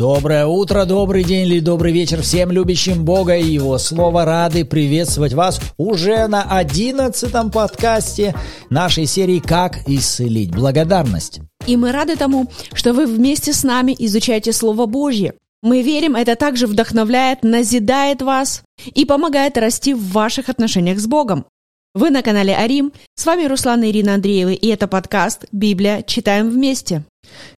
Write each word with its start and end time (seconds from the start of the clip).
Доброе 0.00 0.46
утро, 0.46 0.86
добрый 0.86 1.24
день 1.24 1.46
или 1.46 1.60
добрый 1.60 1.92
вечер 1.92 2.22
всем 2.22 2.50
любящим 2.50 3.04
Бога 3.04 3.36
и 3.36 3.44
Его 3.44 3.76
Слово. 3.76 4.24
Рады 4.24 4.64
приветствовать 4.64 5.34
вас 5.34 5.60
уже 5.76 6.26
на 6.26 6.42
одиннадцатом 6.42 7.50
подкасте 7.50 8.34
нашей 8.70 9.04
серии 9.04 9.40
«Как 9.40 9.86
исцелить 9.86 10.52
благодарность». 10.52 11.40
И 11.66 11.76
мы 11.76 11.92
рады 11.92 12.16
тому, 12.16 12.46
что 12.72 12.94
вы 12.94 13.04
вместе 13.04 13.52
с 13.52 13.62
нами 13.62 13.94
изучаете 13.98 14.54
Слово 14.54 14.86
Божье. 14.86 15.34
Мы 15.62 15.82
верим, 15.82 16.16
это 16.16 16.34
также 16.34 16.66
вдохновляет, 16.66 17.42
назидает 17.42 18.22
вас 18.22 18.62
и 18.86 19.04
помогает 19.04 19.58
расти 19.58 19.92
в 19.92 20.12
ваших 20.12 20.48
отношениях 20.48 20.98
с 20.98 21.06
Богом. 21.06 21.44
Вы 21.92 22.10
на 22.10 22.22
канале 22.22 22.54
Арим, 22.54 22.92
с 23.16 23.26
вами 23.26 23.46
Руслан 23.46 23.82
и 23.82 23.90
Ирина 23.90 24.14
Андреевы, 24.14 24.54
и 24.54 24.68
это 24.68 24.86
подкаст 24.86 25.46
«Библия. 25.50 26.02
Читаем 26.02 26.48
вместе». 26.48 27.02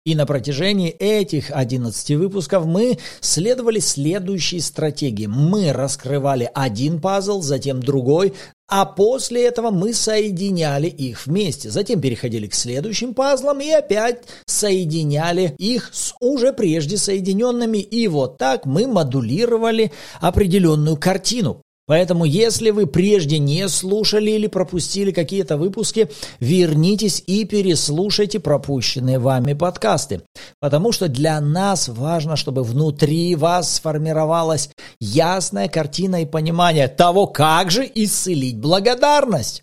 И 0.05 0.15
на 0.15 0.25
протяжении 0.25 0.89
этих 0.89 1.51
11 1.51 2.11
выпусков 2.11 2.65
мы 2.65 2.97
следовали 3.19 3.79
следующей 3.79 4.61
стратегии. 4.61 5.25
Мы 5.25 5.73
раскрывали 5.73 6.49
один 6.53 7.01
пазл, 7.01 7.41
затем 7.41 7.83
другой, 7.83 8.33
а 8.69 8.85
после 8.85 9.45
этого 9.45 9.69
мы 9.69 9.93
соединяли 9.93 10.87
их 10.87 11.27
вместе. 11.27 11.69
Затем 11.69 11.99
переходили 11.99 12.47
к 12.47 12.53
следующим 12.53 13.13
пазлам 13.13 13.59
и 13.59 13.69
опять 13.69 14.23
соединяли 14.45 15.55
их 15.57 15.89
с 15.91 16.13
уже 16.21 16.53
прежде 16.53 16.95
соединенными. 16.95 17.79
И 17.79 18.07
вот 18.07 18.37
так 18.37 18.65
мы 18.65 18.87
модулировали 18.87 19.91
определенную 20.21 20.95
картину. 20.95 21.61
Поэтому, 21.87 22.25
если 22.25 22.69
вы 22.69 22.87
прежде 22.87 23.37
не 23.39 23.67
слушали 23.67 24.31
или 24.31 24.47
пропустили 24.47 25.11
какие-то 25.11 25.57
выпуски, 25.57 26.09
вернитесь 26.39 27.23
и 27.25 27.43
переслушайте 27.43 28.39
пропущенные 28.39 29.19
вами 29.19 29.53
подкасты. 29.53 30.21
Потому 30.59 30.91
что 30.91 31.07
для 31.07 31.41
нас 31.41 31.89
важно, 31.89 32.35
чтобы 32.35 32.63
внутри 32.63 33.35
вас 33.35 33.75
сформировалась 33.75 34.69
ясная 34.99 35.67
картина 35.67 36.21
и 36.21 36.25
понимание 36.25 36.87
того, 36.87 37.27
как 37.27 37.71
же 37.71 37.89
исцелить 37.93 38.59
благодарность. 38.59 39.61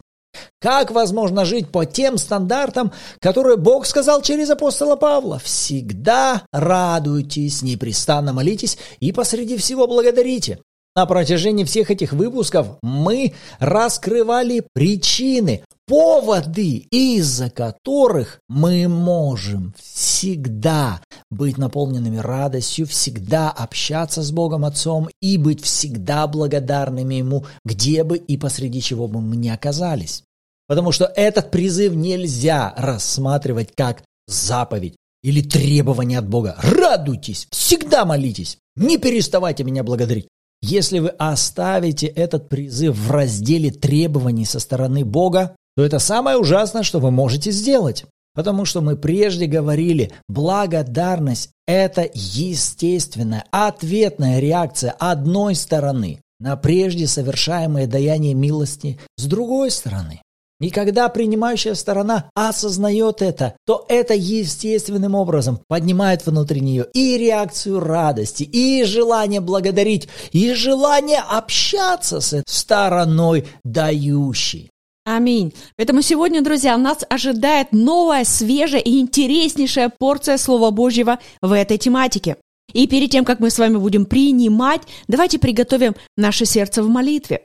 Как 0.60 0.90
возможно 0.90 1.44
жить 1.44 1.70
по 1.70 1.84
тем 1.84 2.18
стандартам, 2.18 2.92
которые 3.20 3.56
Бог 3.56 3.86
сказал 3.86 4.22
через 4.22 4.50
апостола 4.50 4.96
Павла? 4.96 5.38
Всегда 5.38 6.42
радуйтесь, 6.52 7.62
непрестанно 7.62 8.32
молитесь 8.32 8.76
и 9.00 9.12
посреди 9.12 9.56
всего 9.56 9.86
благодарите. 9.86 10.58
На 10.98 11.06
протяжении 11.06 11.62
всех 11.62 11.92
этих 11.92 12.12
выпусков 12.12 12.76
мы 12.82 13.32
раскрывали 13.60 14.64
причины, 14.72 15.62
поводы, 15.86 16.88
из-за 16.90 17.50
которых 17.50 18.40
мы 18.48 18.88
можем 18.88 19.74
всегда 19.80 21.00
быть 21.30 21.56
наполненными 21.56 22.16
радостью, 22.16 22.84
всегда 22.88 23.48
общаться 23.48 24.24
с 24.24 24.32
Богом 24.32 24.64
Отцом 24.64 25.08
и 25.22 25.38
быть 25.38 25.62
всегда 25.62 26.26
благодарными 26.26 27.14
Ему, 27.14 27.46
где 27.64 28.02
бы 28.02 28.16
и 28.16 28.36
посреди 28.36 28.82
чего 28.82 29.06
бы 29.06 29.20
мы 29.20 29.36
ни 29.36 29.50
оказались. 29.50 30.24
Потому 30.66 30.90
что 30.90 31.04
этот 31.14 31.52
призыв 31.52 31.94
нельзя 31.94 32.74
рассматривать 32.76 33.70
как 33.76 34.02
заповедь 34.26 34.96
или 35.22 35.42
требование 35.42 36.18
от 36.18 36.28
Бога. 36.28 36.56
Радуйтесь, 36.58 37.46
всегда 37.52 38.04
молитесь, 38.04 38.58
не 38.74 38.98
переставайте 38.98 39.62
меня 39.62 39.84
благодарить. 39.84 40.26
Если 40.60 40.98
вы 40.98 41.08
оставите 41.10 42.06
этот 42.06 42.48
призыв 42.48 42.96
в 42.96 43.10
разделе 43.10 43.70
требований 43.70 44.44
со 44.44 44.58
стороны 44.58 45.04
Бога, 45.04 45.56
то 45.76 45.84
это 45.84 45.98
самое 45.98 46.36
ужасное, 46.36 46.82
что 46.82 46.98
вы 46.98 47.10
можете 47.10 47.50
сделать. 47.52 48.04
Потому 48.34 48.64
что 48.64 48.80
мы 48.80 48.96
прежде 48.96 49.46
говорили, 49.46 50.12
благодарность– 50.28 51.50
это 51.66 52.08
естественная, 52.12 53.44
ответная 53.50 54.38
реакция 54.38 54.92
одной 54.92 55.54
стороны 55.54 56.20
на 56.40 56.56
прежде 56.56 57.06
совершаемое 57.06 57.86
даяние 57.86 58.34
милости 58.34 58.98
с 59.16 59.24
другой 59.24 59.70
стороны. 59.70 60.22
И 60.60 60.70
когда 60.70 61.08
принимающая 61.08 61.74
сторона 61.74 62.30
осознает 62.34 63.22
это, 63.22 63.54
то 63.64 63.84
это 63.88 64.14
естественным 64.14 65.14
образом 65.14 65.60
поднимает 65.68 66.26
внутри 66.26 66.60
нее 66.60 66.86
и 66.94 67.16
реакцию 67.16 67.78
радости, 67.78 68.42
и 68.42 68.82
желание 68.82 69.40
благодарить, 69.40 70.08
и 70.32 70.52
желание 70.54 71.20
общаться 71.20 72.20
с 72.20 72.32
этой 72.32 72.44
стороной 72.48 73.46
дающей. 73.64 74.70
Аминь. 75.04 75.54
Поэтому 75.76 76.02
сегодня, 76.02 76.42
друзья, 76.42 76.76
нас 76.76 76.98
ожидает 77.08 77.68
новая, 77.72 78.24
свежая 78.24 78.80
и 78.80 78.98
интереснейшая 78.98 79.90
порция 79.96 80.36
Слова 80.36 80.70
Божьего 80.70 81.18
в 81.40 81.52
этой 81.52 81.78
тематике. 81.78 82.36
И 82.74 82.86
перед 82.86 83.10
тем, 83.10 83.24
как 83.24 83.40
мы 83.40 83.50
с 83.50 83.58
вами 83.58 83.76
будем 83.76 84.04
принимать, 84.04 84.82
давайте 85.06 85.38
приготовим 85.38 85.94
наше 86.16 86.44
сердце 86.44 86.82
в 86.82 86.88
молитве. 86.88 87.44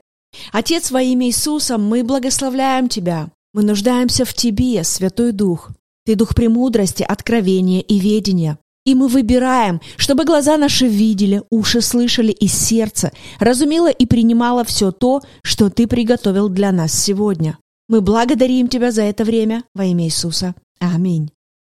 Отец, 0.52 0.90
во 0.90 1.02
имя 1.02 1.26
Иисуса, 1.26 1.78
мы 1.78 2.04
благословляем 2.04 2.88
Тебя. 2.88 3.30
Мы 3.52 3.62
нуждаемся 3.62 4.24
в 4.24 4.34
Тебе, 4.34 4.82
Святой 4.84 5.32
Дух. 5.32 5.70
Ты 6.04 6.16
Дух 6.16 6.34
премудрости, 6.34 7.02
откровения 7.02 7.80
и 7.80 7.98
ведения. 7.98 8.58
И 8.84 8.94
мы 8.94 9.08
выбираем, 9.08 9.80
чтобы 9.96 10.24
глаза 10.24 10.58
наши 10.58 10.86
видели, 10.86 11.42
уши 11.50 11.80
слышали 11.80 12.32
и 12.32 12.46
сердце 12.48 13.12
разумело 13.40 13.90
и 13.90 14.04
принимало 14.04 14.64
все 14.64 14.90
то, 14.92 15.22
что 15.42 15.70
Ты 15.70 15.86
приготовил 15.86 16.48
для 16.50 16.70
нас 16.70 16.92
сегодня. 16.92 17.58
Мы 17.88 18.02
благодарим 18.02 18.68
Тебя 18.68 18.92
за 18.92 19.02
это 19.02 19.24
время 19.24 19.64
во 19.74 19.84
имя 19.84 20.04
Иисуса. 20.04 20.54
Аминь. 20.80 21.30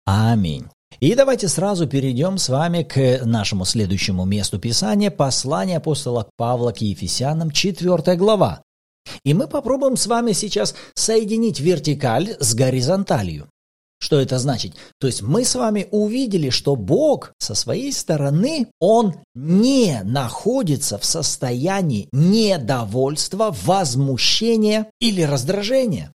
Аминь. 0.07 0.65
И 1.01 1.15
давайте 1.15 1.49
сразу 1.49 1.87
перейдем 1.87 2.39
с 2.39 2.49
вами 2.49 2.83
к 2.83 3.25
нашему 3.25 3.65
следующему 3.65 4.25
месту 4.25 4.59
Писания, 4.59 5.11
послание 5.11 5.79
апостола 5.79 6.29
Павла 6.37 6.73
к 6.73 6.81
Ефесянам, 6.81 7.51
4 7.51 8.17
глава. 8.17 8.63
И 9.25 9.35
мы 9.35 9.49
попробуем 9.49 9.97
с 9.97 10.07
вами 10.07 10.33
сейчас 10.33 10.75
соединить 10.95 11.61
вертикаль 11.61 12.37
с 12.39 12.55
горизонталью. 12.55 13.49
Что 13.99 14.21
это 14.21 14.39
значит? 14.39 14.75
То 15.01 15.07
есть 15.07 15.23
мы 15.23 15.45
с 15.45 15.55
вами 15.55 15.89
увидели, 15.91 16.51
что 16.51 16.77
Бог 16.77 17.33
со 17.39 17.55
своей 17.55 17.93
стороны, 17.93 18.69
Он 18.79 19.15
не 19.35 20.01
находится 20.05 20.99
в 20.99 21.05
состоянии 21.05 22.09
недовольства, 22.13 23.55
возмущения 23.65 24.91
или 25.01 25.23
раздражения. 25.23 26.13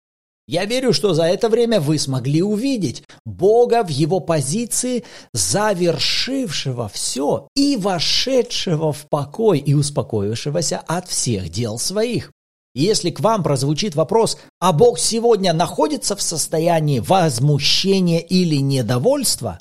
Я 0.48 0.64
верю, 0.64 0.92
что 0.92 1.12
за 1.12 1.24
это 1.24 1.48
время 1.48 1.80
вы 1.80 1.98
смогли 1.98 2.40
увидеть 2.40 3.02
Бога 3.24 3.82
в 3.82 3.88
его 3.88 4.20
позиции, 4.20 5.02
завершившего 5.32 6.88
все 6.88 7.48
и 7.56 7.76
вошедшего 7.76 8.92
в 8.92 9.08
покой 9.08 9.58
и 9.58 9.74
успокоившегося 9.74 10.78
от 10.78 11.08
всех 11.08 11.48
дел 11.48 11.78
своих. 11.80 12.30
Если 12.76 13.10
к 13.10 13.20
вам 13.20 13.42
прозвучит 13.42 13.96
вопрос, 13.96 14.38
а 14.60 14.72
Бог 14.72 15.00
сегодня 15.00 15.52
находится 15.52 16.14
в 16.14 16.22
состоянии 16.22 17.00
возмущения 17.00 18.20
или 18.20 18.56
недовольства, 18.56 19.58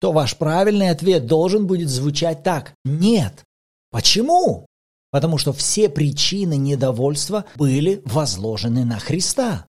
то 0.00 0.10
ваш 0.10 0.36
правильный 0.36 0.90
ответ 0.90 1.26
должен 1.26 1.68
будет 1.68 1.88
звучать 1.88 2.42
так– 2.42 2.74
нет. 2.84 3.44
Почему? 3.90 4.66
Потому 5.12 5.38
что 5.38 5.52
все 5.52 5.88
причины 5.88 6.56
недовольства 6.56 7.44
были 7.54 8.02
возложены 8.04 8.84
на 8.84 8.98
Христа. 8.98 9.66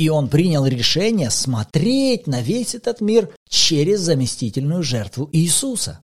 И 0.00 0.08
он 0.08 0.28
принял 0.28 0.64
решение 0.64 1.28
смотреть 1.28 2.26
на 2.26 2.40
весь 2.40 2.74
этот 2.74 3.02
мир 3.02 3.28
через 3.50 4.00
заместительную 4.00 4.82
жертву 4.82 5.28
Иисуса. 5.30 6.00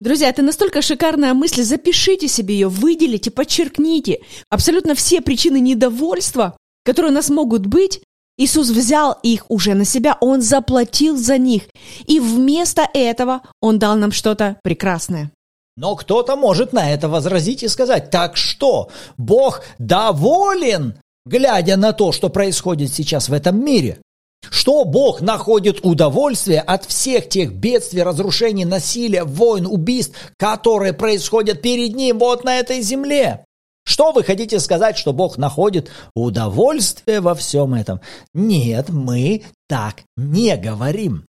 Друзья, 0.00 0.28
это 0.28 0.40
настолько 0.40 0.82
шикарная 0.82 1.34
мысль, 1.34 1.64
запишите 1.64 2.28
себе 2.28 2.54
ее, 2.54 2.68
выделите, 2.68 3.32
подчеркните. 3.32 4.20
Абсолютно 4.50 4.94
все 4.94 5.20
причины 5.20 5.58
недовольства, 5.58 6.56
которые 6.84 7.10
у 7.10 7.14
нас 7.16 7.28
могут 7.28 7.66
быть, 7.66 8.00
Иисус 8.38 8.70
взял 8.70 9.18
их 9.24 9.46
уже 9.48 9.74
на 9.74 9.84
себя, 9.84 10.16
Он 10.20 10.42
заплатил 10.42 11.16
за 11.16 11.36
них. 11.36 11.64
И 12.06 12.20
вместо 12.20 12.86
этого 12.94 13.42
Он 13.60 13.80
дал 13.80 13.96
нам 13.96 14.12
что-то 14.12 14.58
прекрасное. 14.62 15.32
Но 15.76 15.96
кто-то 15.96 16.36
может 16.36 16.72
на 16.72 16.88
это 16.88 17.08
возразить 17.08 17.64
и 17.64 17.68
сказать, 17.68 18.10
так 18.10 18.36
что, 18.36 18.90
Бог 19.18 19.62
доволен 19.80 20.94
глядя 21.26 21.76
на 21.76 21.92
то, 21.92 22.12
что 22.12 22.28
происходит 22.28 22.92
сейчас 22.92 23.28
в 23.28 23.32
этом 23.32 23.64
мире. 23.64 24.00
Что 24.48 24.84
Бог 24.84 25.20
находит 25.20 25.84
удовольствие 25.84 26.60
от 26.60 26.84
всех 26.86 27.28
тех 27.28 27.52
бедствий, 27.52 28.02
разрушений, 28.02 28.64
насилия, 28.64 29.24
войн, 29.24 29.66
убийств, 29.66 30.16
которые 30.38 30.92
происходят 30.92 31.60
перед 31.60 31.94
Ним 31.94 32.18
вот 32.18 32.44
на 32.44 32.58
этой 32.58 32.80
земле? 32.80 33.44
Что 33.84 34.12
вы 34.12 34.22
хотите 34.22 34.60
сказать, 34.60 34.96
что 34.96 35.12
Бог 35.12 35.36
находит 35.36 35.90
удовольствие 36.14 37.20
во 37.20 37.34
всем 37.34 37.74
этом? 37.74 38.00
Нет, 38.34 38.88
мы 38.88 39.42
так 39.68 39.96
не 40.16 40.56
говорим. 40.56 41.24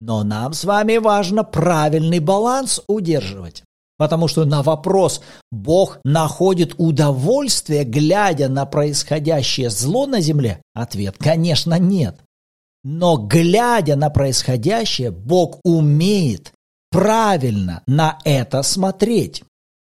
Но 0.00 0.22
нам 0.22 0.52
с 0.52 0.64
вами 0.64 0.98
важно 0.98 1.44
правильный 1.44 2.18
баланс 2.18 2.82
удерживать. 2.86 3.64
Потому 3.96 4.26
что 4.26 4.44
на 4.44 4.62
вопрос 4.62 5.20
«Бог 5.52 5.98
находит 6.04 6.74
удовольствие, 6.78 7.84
глядя 7.84 8.48
на 8.48 8.66
происходящее 8.66 9.70
зло 9.70 10.06
на 10.06 10.20
земле?» 10.20 10.60
Ответ, 10.74 11.16
конечно, 11.18 11.78
нет. 11.78 12.16
Но 12.82 13.16
глядя 13.16 13.96
на 13.96 14.10
происходящее, 14.10 15.10
Бог 15.10 15.60
умеет 15.64 16.52
правильно 16.90 17.82
на 17.86 18.18
это 18.24 18.62
смотреть. 18.62 19.42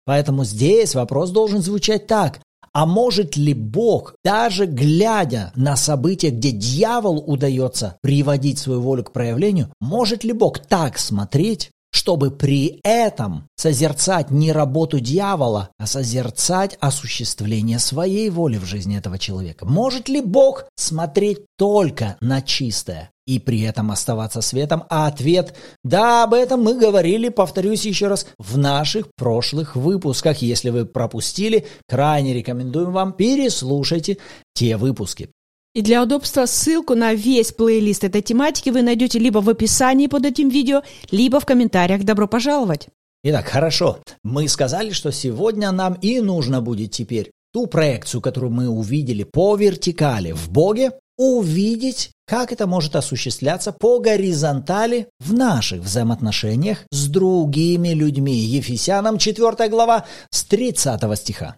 Поэтому 0.04 0.44
здесь 0.44 0.94
вопрос 0.94 1.30
должен 1.30 1.62
звучать 1.62 2.06
так. 2.06 2.40
А 2.72 2.86
может 2.86 3.36
ли 3.36 3.54
Бог, 3.54 4.16
даже 4.24 4.66
глядя 4.66 5.52
на 5.54 5.76
события, 5.76 6.30
где 6.30 6.50
дьявол 6.50 7.18
удается 7.24 7.96
приводить 8.02 8.58
свою 8.58 8.80
волю 8.80 9.04
к 9.04 9.12
проявлению, 9.12 9.70
может 9.80 10.24
ли 10.24 10.32
Бог 10.32 10.58
так 10.58 10.98
смотреть, 10.98 11.70
чтобы 11.94 12.32
при 12.32 12.80
этом 12.82 13.48
созерцать 13.54 14.30
не 14.30 14.50
работу 14.50 14.98
дьявола, 14.98 15.70
а 15.78 15.86
созерцать 15.86 16.76
осуществление 16.80 17.78
своей 17.78 18.30
воли 18.30 18.58
в 18.58 18.64
жизни 18.64 18.98
этого 18.98 19.16
человека? 19.16 19.64
Может 19.64 20.08
ли 20.08 20.20
Бог 20.20 20.64
смотреть 20.74 21.46
только 21.56 22.16
на 22.20 22.42
чистое? 22.42 23.10
и 23.26 23.38
при 23.38 23.62
этом 23.62 23.90
оставаться 23.90 24.42
светом? 24.42 24.84
А 24.90 25.06
ответ– 25.06 25.54
да, 25.82 26.24
об 26.24 26.34
этом 26.34 26.62
мы 26.62 26.78
говорили, 26.78 27.30
повторюсь 27.30 27.86
еще 27.86 28.08
раз, 28.08 28.26
в 28.38 28.58
наших 28.58 29.06
прошлых 29.16 29.76
выпусках. 29.76 30.42
Если 30.42 30.68
вы 30.68 30.84
пропустили, 30.84 31.66
крайне 31.88 32.34
рекомендуем 32.34 32.92
вам 32.92 33.14
переслушайте 33.14 34.18
те 34.52 34.76
выпуски. 34.76 35.30
И 35.74 35.82
для 35.82 36.04
удобства 36.04 36.46
ссылку 36.46 36.94
на 36.94 37.14
весь 37.14 37.50
плейлист 37.50 38.04
этой 38.04 38.22
тематики 38.22 38.70
вы 38.70 38.82
найдете 38.82 39.18
либо 39.18 39.38
в 39.38 39.48
описании 39.48 40.06
под 40.06 40.24
этим 40.24 40.48
видео, 40.48 40.82
либо 41.10 41.40
в 41.40 41.46
комментариях. 41.46 42.04
Добро 42.04 42.28
пожаловать! 42.28 42.88
Итак, 43.24 43.46
хорошо. 43.46 43.98
Мы 44.22 44.46
сказали, 44.48 44.90
что 44.90 45.10
сегодня 45.10 45.72
нам 45.72 45.94
и 45.94 46.20
нужно 46.20 46.60
будет 46.60 46.92
теперь 46.92 47.32
ту 47.52 47.66
проекцию, 47.66 48.20
которую 48.20 48.52
мы 48.52 48.68
увидели 48.68 49.24
по 49.24 49.56
вертикали 49.56 50.30
в 50.30 50.48
Боге, 50.48 50.92
увидеть, 51.16 52.12
как 52.26 52.52
это 52.52 52.68
может 52.68 52.94
осуществляться 52.94 53.72
по 53.72 53.98
горизонтали 53.98 55.08
в 55.18 55.32
наших 55.32 55.80
взаимоотношениях 55.80 56.84
с 56.92 57.08
другими 57.08 57.88
людьми. 57.88 58.34
Ефесянам 58.34 59.18
4 59.18 59.68
глава 59.68 60.04
с 60.30 60.44
30 60.44 61.18
стиха. 61.18 61.56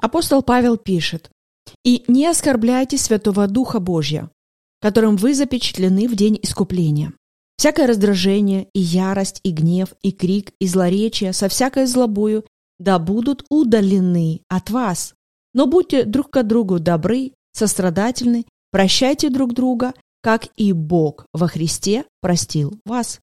Апостол 0.00 0.42
Павел 0.42 0.76
пишет, 0.76 1.30
«И 1.84 2.04
не 2.08 2.26
оскорбляйте 2.26 2.98
Святого 2.98 3.46
Духа 3.46 3.80
Божья, 3.80 4.30
которым 4.80 5.16
вы 5.16 5.34
запечатлены 5.34 6.08
в 6.08 6.16
день 6.16 6.38
искупления. 6.42 7.12
Всякое 7.56 7.86
раздражение, 7.86 8.68
и 8.74 8.80
ярость, 8.80 9.40
и 9.44 9.52
гнев, 9.52 9.88
и 10.02 10.12
крик, 10.12 10.52
и 10.60 10.66
злоречие 10.66 11.32
со 11.32 11.48
всякой 11.48 11.86
злобою 11.86 12.44
да 12.78 12.98
будут 12.98 13.44
удалены 13.48 14.40
от 14.48 14.70
вас. 14.70 15.14
Но 15.54 15.66
будьте 15.66 16.04
друг 16.04 16.30
к 16.30 16.42
другу 16.42 16.80
добры, 16.80 17.32
сострадательны, 17.52 18.44
Прощайте 18.74 19.30
друг 19.30 19.54
друга, 19.54 19.94
как 20.20 20.48
и 20.56 20.72
Бог 20.72 21.26
во 21.32 21.46
Христе 21.46 22.06
простил 22.20 22.76
вас. 22.84 23.20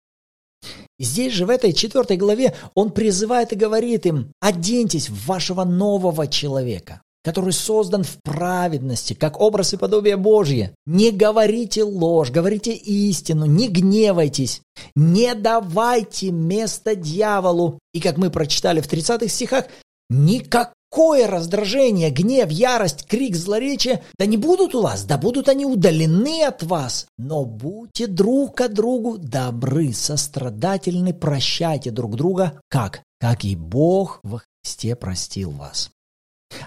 Здесь 0.96 1.32
же 1.32 1.44
в 1.44 1.50
этой 1.50 1.72
четвертой 1.72 2.16
главе 2.16 2.54
он 2.74 2.92
призывает 2.92 3.52
и 3.52 3.56
говорит 3.56 4.06
им, 4.06 4.32
оденьтесь 4.38 5.10
в 5.10 5.26
вашего 5.26 5.64
нового 5.64 6.28
человека, 6.28 7.02
который 7.22 7.52
создан 7.52 8.02
в 8.02 8.18
праведности, 8.22 9.14
как 9.14 9.40
образ 9.40 9.74
и 9.74 9.76
подобие 9.76 10.16
Божье. 10.16 10.74
Не 10.86 11.10
говорите 11.10 11.82
ложь, 11.82 12.30
говорите 12.30 12.72
истину, 12.72 13.46
не 13.46 13.68
гневайтесь, 13.68 14.62
не 14.94 15.34
давайте 15.34 16.30
место 16.30 16.94
дьяволу. 16.94 17.78
И 17.92 18.00
как 18.00 18.16
мы 18.16 18.30
прочитали 18.30 18.80
в 18.80 18.88
30 18.88 19.30
стихах, 19.30 19.66
никак 20.08 20.72
Кое 20.92 21.28
раздражение, 21.28 22.10
гнев, 22.10 22.50
ярость, 22.50 23.06
крик, 23.06 23.36
злоречие, 23.36 24.02
да 24.18 24.26
не 24.26 24.36
будут 24.36 24.74
у 24.74 24.82
вас, 24.82 25.04
да 25.04 25.18
будут 25.18 25.48
они 25.48 25.64
удалены 25.64 26.42
от 26.42 26.64
вас. 26.64 27.06
Но 27.16 27.44
будьте 27.44 28.08
друг 28.08 28.56
к 28.56 28.68
другу 28.68 29.16
добры, 29.16 29.92
сострадательны, 29.92 31.14
прощайте 31.14 31.92
друг 31.92 32.16
друга, 32.16 32.60
как? 32.68 33.02
Как 33.20 33.44
и 33.44 33.54
Бог 33.54 34.18
во 34.24 34.42
Христе 34.64 34.96
простил 34.96 35.50
вас. 35.50 35.90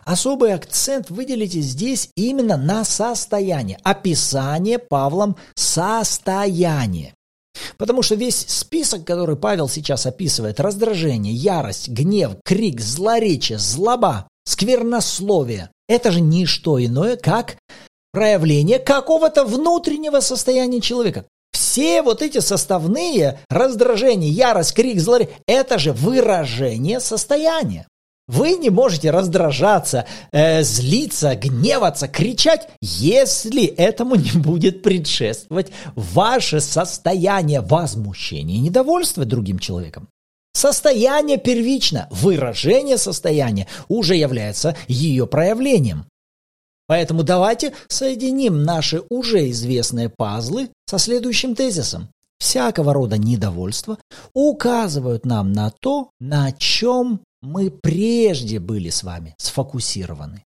Особый 0.05 0.53
акцент 0.53 1.09
выделите 1.09 1.61
здесь 1.61 2.09
именно 2.15 2.57
на 2.57 2.83
состояние. 2.83 3.79
Описание 3.83 4.79
Павлом 4.79 5.35
состояния. 5.55 7.13
Потому 7.77 8.01
что 8.01 8.15
весь 8.15 8.45
список, 8.47 9.05
который 9.05 9.35
Павел 9.35 9.69
сейчас 9.69 10.05
описывает, 10.05 10.59
раздражение, 10.59 11.33
ярость, 11.33 11.89
гнев, 11.89 12.33
крик, 12.43 12.81
злоречие, 12.81 13.59
злоба, 13.59 14.27
сквернословие, 14.45 15.69
это 15.87 16.11
же 16.11 16.21
не 16.21 16.45
что 16.45 16.83
иное, 16.83 17.15
как 17.15 17.57
проявление 18.11 18.79
какого-то 18.79 19.45
внутреннего 19.45 20.19
состояния 20.19 20.81
человека. 20.81 21.25
Все 21.51 22.01
вот 22.01 22.21
эти 22.21 22.39
составные 22.39 23.39
раздражение, 23.49 24.29
ярость, 24.31 24.73
крик, 24.73 24.99
злоречие, 24.99 25.35
это 25.47 25.77
же 25.77 25.93
выражение 25.93 26.99
состояния. 26.99 27.87
Вы 28.27 28.53
не 28.53 28.69
можете 28.69 29.11
раздражаться, 29.11 30.05
э, 30.31 30.63
злиться, 30.63 31.35
гневаться, 31.35 32.07
кричать, 32.07 32.69
если 32.81 33.65
этому 33.65 34.15
не 34.15 34.31
будет 34.31 34.81
предшествовать 34.81 35.71
ваше 35.95 36.61
состояние 36.61 37.59
возмущения 37.59 38.55
и 38.55 38.59
недовольства 38.59 39.25
другим 39.25 39.59
человеком. 39.59 40.07
Состояние 40.53 41.37
первично, 41.37 42.07
выражение 42.11 42.97
состояния 42.97 43.67
уже 43.89 44.15
является 44.15 44.77
ее 44.87 45.27
проявлением. 45.27 46.05
Поэтому 46.87 47.23
давайте 47.23 47.73
соединим 47.87 48.63
наши 48.63 49.01
уже 49.09 49.49
известные 49.49 50.09
пазлы 50.09 50.69
со 50.85 50.97
следующим 50.97 51.55
тезисом. 51.55 52.09
Всякого 52.37 52.93
рода 52.93 53.17
недовольства 53.17 53.97
указывают 54.33 55.25
нам 55.25 55.53
на 55.53 55.71
то, 55.71 56.09
на 56.19 56.51
чем 56.51 57.21
мы 57.43 57.69
прежде 57.69 58.59
были 58.59 58.89
с 58.89 59.03
вами 59.03 59.35
сфокусированы. 59.37 60.43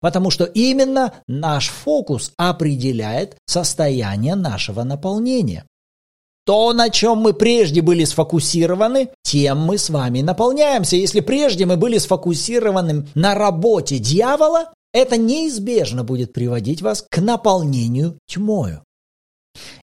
Потому 0.00 0.30
что 0.30 0.44
именно 0.44 1.14
наш 1.26 1.68
фокус 1.68 2.32
определяет 2.36 3.36
состояние 3.46 4.34
нашего 4.34 4.82
наполнения. 4.82 5.64
То, 6.44 6.72
на 6.72 6.88
чем 6.90 7.18
мы 7.18 7.34
прежде 7.34 7.82
были 7.82 8.04
сфокусированы, 8.04 9.10
тем 9.22 9.58
мы 9.58 9.76
с 9.76 9.90
вами 9.90 10.22
наполняемся. 10.22 10.96
Если 10.96 11.20
прежде 11.20 11.66
мы 11.66 11.76
были 11.76 11.98
сфокусированы 11.98 13.06
на 13.14 13.34
работе 13.34 13.98
дьявола, 13.98 14.72
это 14.92 15.16
неизбежно 15.16 16.04
будет 16.04 16.32
приводить 16.32 16.80
вас 16.80 17.04
к 17.08 17.18
наполнению 17.20 18.18
тьмою. 18.26 18.82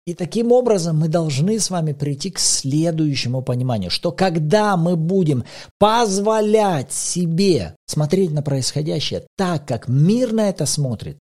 И 0.07 0.15
таким 0.15 0.53
образом 0.53 0.99
мы 0.99 1.09
должны 1.09 1.59
с 1.59 1.71
вами 1.71 1.93
прийти 1.93 2.31
к 2.31 2.39
следующему 2.39 3.43
пониманию, 3.43 3.91
что 3.91 4.13
когда 4.13 4.77
мы 4.77 4.97
будем 4.97 5.45
позволять 5.79 6.93
себе 6.93 7.75
смотреть 7.87 8.31
на 8.31 8.43
происходящее 8.43 9.27
так, 9.37 9.67
как 9.67 9.89
мир 9.89 10.33
на 10.33 10.49
это 10.49 10.67
смотрит, 10.67 11.19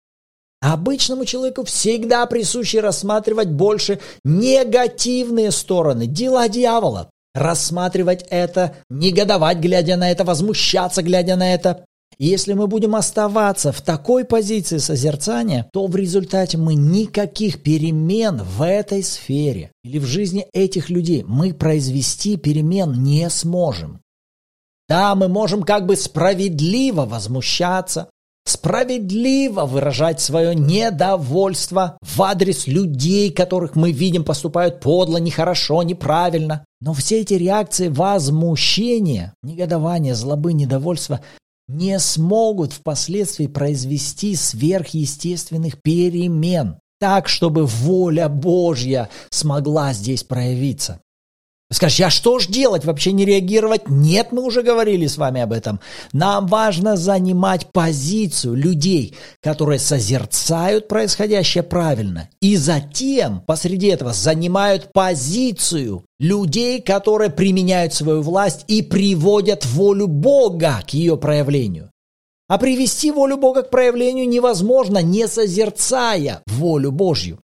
обычному 0.61 1.25
человеку 1.25 1.63
всегда 1.63 2.25
присуще 2.25 2.79
рассматривать 2.79 3.49
больше 3.49 3.99
негативные 4.23 5.51
стороны, 5.51 6.07
дела 6.07 6.47
дьявола, 6.47 7.09
рассматривать 7.33 8.25
это, 8.29 8.75
негодовать, 8.89 9.59
глядя 9.59 9.95
на 9.95 10.11
это, 10.11 10.23
возмущаться, 10.23 11.01
глядя 11.03 11.35
на 11.35 11.53
это, 11.53 11.85
если 12.19 12.53
мы 12.53 12.67
будем 12.67 12.95
оставаться 12.95 13.71
в 13.71 13.81
такой 13.81 14.25
позиции 14.25 14.77
созерцания, 14.77 15.69
то 15.71 15.85
в 15.85 15.95
результате 15.95 16.57
мы 16.57 16.73
никаких 16.73 17.61
перемен 17.61 18.41
в 18.41 18.63
этой 18.63 19.03
сфере 19.03 19.71
или 19.83 19.99
в 19.99 20.05
жизни 20.05 20.47
этих 20.53 20.89
людей 20.89 21.23
мы 21.27 21.53
произвести 21.53 22.37
перемен 22.37 23.03
не 23.03 23.29
сможем. 23.29 24.01
Да, 24.89 25.15
мы 25.15 25.27
можем 25.27 25.63
как 25.63 25.85
бы 25.85 25.95
справедливо 25.95 27.05
возмущаться, 27.05 28.09
справедливо 28.45 29.65
выражать 29.65 30.21
свое 30.21 30.55
недовольство 30.55 31.97
в 32.01 32.23
адрес 32.23 32.65
людей, 32.67 33.29
которых 33.29 33.75
мы 33.75 33.91
видим 33.91 34.23
поступают 34.23 34.79
подло, 34.79 35.17
нехорошо, 35.17 35.83
неправильно. 35.83 36.65
Но 36.79 36.93
все 36.93 37.21
эти 37.21 37.33
реакции 37.33 37.89
возмущения, 37.89 39.33
негодования, 39.43 40.15
злобы, 40.15 40.53
недовольства 40.53 41.19
не 41.67 41.99
смогут 41.99 42.73
впоследствии 42.73 43.47
произвести 43.47 44.35
сверхъестественных 44.35 45.81
перемен, 45.81 46.79
так, 46.99 47.27
чтобы 47.27 47.65
воля 47.65 48.29
Божья 48.29 49.09
смогла 49.29 49.93
здесь 49.93 50.23
проявиться. 50.23 51.01
Скажешь, 51.69 51.99
а 51.99 52.09
что 52.09 52.39
ж 52.39 52.47
делать, 52.47 52.85
вообще 52.85 53.11
не 53.11 53.25
реагировать? 53.25 53.89
Нет, 53.89 54.31
мы 54.31 54.41
уже 54.41 54.61
говорили 54.61 55.05
с 55.05 55.17
вами 55.17 55.41
об 55.41 55.51
этом. 55.51 55.81
Нам 56.13 56.47
важно 56.47 56.95
занимать 56.95 57.73
позицию 57.73 58.55
людей, 58.55 59.17
которые 59.41 59.79
созерцают 59.79 60.87
происходящее 60.87 61.63
правильно. 61.63 62.29
И 62.39 62.55
затем 62.55 63.41
посреди 63.41 63.87
этого 63.87 64.13
занимают 64.13 64.93
позицию 64.93 66.05
людей, 66.19 66.81
которые 66.81 67.31
применяют 67.31 67.93
свою 67.93 68.21
власть 68.21 68.63
и 68.69 68.81
приводят 68.81 69.65
волю 69.65 70.07
Бога 70.07 70.81
к 70.87 70.93
ее 70.93 71.17
проявлению. 71.17 71.91
А 72.47 72.57
привести 72.57 73.11
волю 73.11 73.35
Бога 73.35 73.63
к 73.63 73.69
проявлению 73.69 74.29
невозможно, 74.29 74.99
не 74.99 75.27
созерцая 75.27 76.43
волю 76.47 76.93
Божью. 76.93 77.39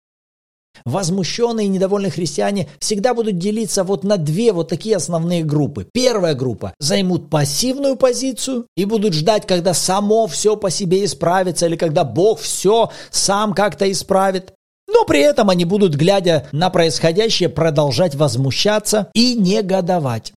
Возмущенные 0.84 1.66
и 1.66 1.70
недовольные 1.70 2.10
христиане 2.10 2.68
всегда 2.78 3.14
будут 3.14 3.38
делиться 3.38 3.84
вот 3.84 4.04
на 4.04 4.16
две 4.16 4.52
вот 4.52 4.68
такие 4.68 4.96
основные 4.96 5.44
группы. 5.44 5.86
Первая 5.92 6.34
группа 6.34 6.74
займут 6.78 7.28
пассивную 7.28 7.96
позицию 7.96 8.66
и 8.76 8.84
будут 8.84 9.14
ждать, 9.14 9.46
когда 9.46 9.74
само 9.74 10.26
все 10.26 10.56
по 10.56 10.70
себе 10.70 11.04
исправится 11.04 11.66
или 11.66 11.76
когда 11.76 12.04
Бог 12.04 12.40
все 12.40 12.90
сам 13.10 13.52
как-то 13.52 13.90
исправит. 13.90 14.52
Но 14.92 15.04
при 15.04 15.20
этом 15.20 15.50
они 15.50 15.64
будут, 15.64 15.94
глядя 15.94 16.48
на 16.52 16.70
происходящее, 16.70 17.48
продолжать 17.48 18.14
возмущаться 18.14 19.08
и 19.14 19.34
негодовать. 19.34 20.32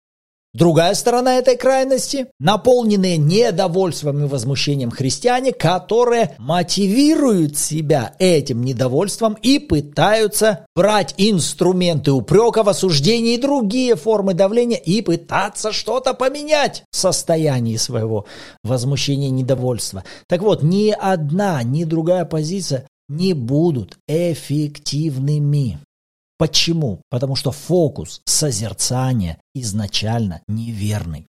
Другая 0.54 0.94
сторона 0.94 1.40
этой 1.40 1.58
крайности– 1.58 2.28
наполненные 2.40 3.18
недовольством 3.18 4.24
и 4.24 4.28
возмущением 4.28 4.92
христиане, 4.92 5.52
которые 5.52 6.36
мотивируют 6.38 7.58
себя 7.58 8.14
этим 8.20 8.62
недовольством 8.62 9.34
и 9.42 9.58
пытаются 9.58 10.68
брать 10.76 11.16
инструменты 11.18 12.12
упрека 12.12 12.62
в 12.62 12.70
осуждении 12.70 13.34
и 13.34 13.42
другие 13.42 13.96
формы 13.96 14.36
давления 14.36 14.78
и 14.78 15.02
пытаться 15.02 15.72
что-то 15.72 16.14
поменять 16.14 16.84
в 16.92 16.98
состоянии 16.98 17.78
своего 17.78 18.26
возмущения 18.64 19.30
и 19.30 19.32
недовольства. 19.32 20.04
Так 20.28 20.44
вот, 20.44 20.62
ни 20.62 20.92
одна, 20.92 21.64
ни 21.64 21.84
другая 21.84 22.26
позиция 22.26 22.88
не 23.10 23.34
будут 23.34 23.98
эффективными. 24.08 25.80
Почему? 26.44 27.00
Потому 27.10 27.38
что 27.38 27.54
фокус 27.54 28.20
созерцания 28.26 29.38
изначально 29.56 30.42
неверный. 30.50 31.26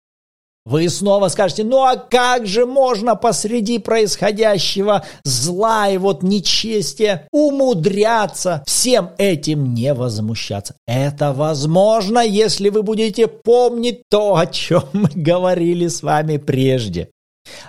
Вы 0.64 0.88
снова 0.88 1.28
скажете, 1.28 1.62
ну 1.62 1.84
а 1.84 1.94
как 1.94 2.48
же 2.48 2.66
можно 2.66 3.14
посреди 3.14 3.78
происходящего 3.78 5.04
зла 5.22 5.88
и 5.88 5.98
вот 5.98 6.24
нечестия 6.24 7.28
умудряться 7.30 8.64
всем 8.66 9.10
этим 9.16 9.72
не 9.72 9.94
возмущаться? 9.94 10.74
Это 10.84 11.32
возможно, 11.32 12.18
если 12.18 12.70
вы 12.70 12.82
будете 12.82 13.28
помнить 13.28 14.02
то, 14.10 14.34
о 14.34 14.48
чем 14.48 14.82
мы 14.92 15.10
говорили 15.14 15.86
с 15.86 16.02
вами 16.02 16.38
прежде. 16.38 17.10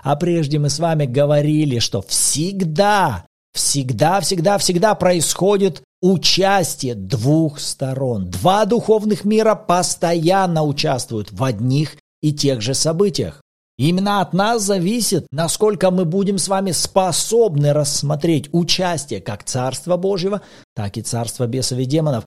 А 0.01 0.15
прежде 0.15 0.57
мы 0.57 0.71
с 0.71 0.79
вами 0.79 1.05
говорили, 1.05 1.77
что 1.77 2.01
всегда 2.01 3.27
Всегда, 3.55 4.19
всегда, 4.19 4.57
всегда 4.57 4.95
происходит 4.95 5.81
участие 6.01 6.93
двух 6.93 7.61
сторон. 7.61 8.29
Два 8.29 8.65
духовных 8.65 9.23
мира 9.23 9.55
постоянно 9.55 10.63
участвуют 10.63 11.31
в 11.31 11.41
одних 11.41 11.95
и 12.21 12.33
тех 12.33 12.61
же 12.61 12.73
событиях. 12.73 13.41
Именно 13.77 14.19
от 14.19 14.33
нас 14.33 14.61
зависит, 14.61 15.25
насколько 15.31 15.89
мы 15.89 16.03
будем 16.03 16.37
с 16.37 16.49
вами 16.49 16.71
способны 16.71 17.71
рассмотреть 17.71 18.49
участие 18.51 19.21
как 19.21 19.45
Царства 19.45 19.95
Божьего, 19.95 20.41
так 20.75 20.97
и 20.97 21.01
Царства 21.01 21.47
бесов 21.47 21.79
и 21.79 21.85
демонов. 21.85 22.25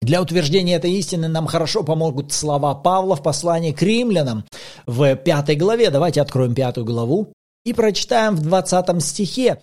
Для 0.00 0.22
утверждения 0.22 0.76
этой 0.76 0.92
истины 0.92 1.26
нам 1.26 1.46
хорошо 1.46 1.82
помогут 1.82 2.32
слова 2.32 2.74
Павла 2.76 3.16
в 3.16 3.22
послании 3.22 3.72
к 3.72 3.82
римлянам 3.82 4.44
в 4.86 5.16
пятой 5.16 5.56
главе. 5.56 5.90
Давайте 5.90 6.20
откроем 6.20 6.54
пятую 6.54 6.86
главу 6.86 7.32
и 7.64 7.72
прочитаем 7.72 8.36
в 8.36 8.42
двадцатом 8.42 9.00
стихе. 9.00 9.58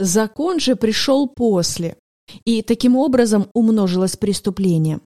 Закон 0.00 0.60
же 0.60 0.76
пришел 0.76 1.28
после, 1.28 1.94
и 2.46 2.62
таким 2.62 2.96
образом 2.96 3.50
умножилось 3.52 4.16
преступление. 4.16 5.00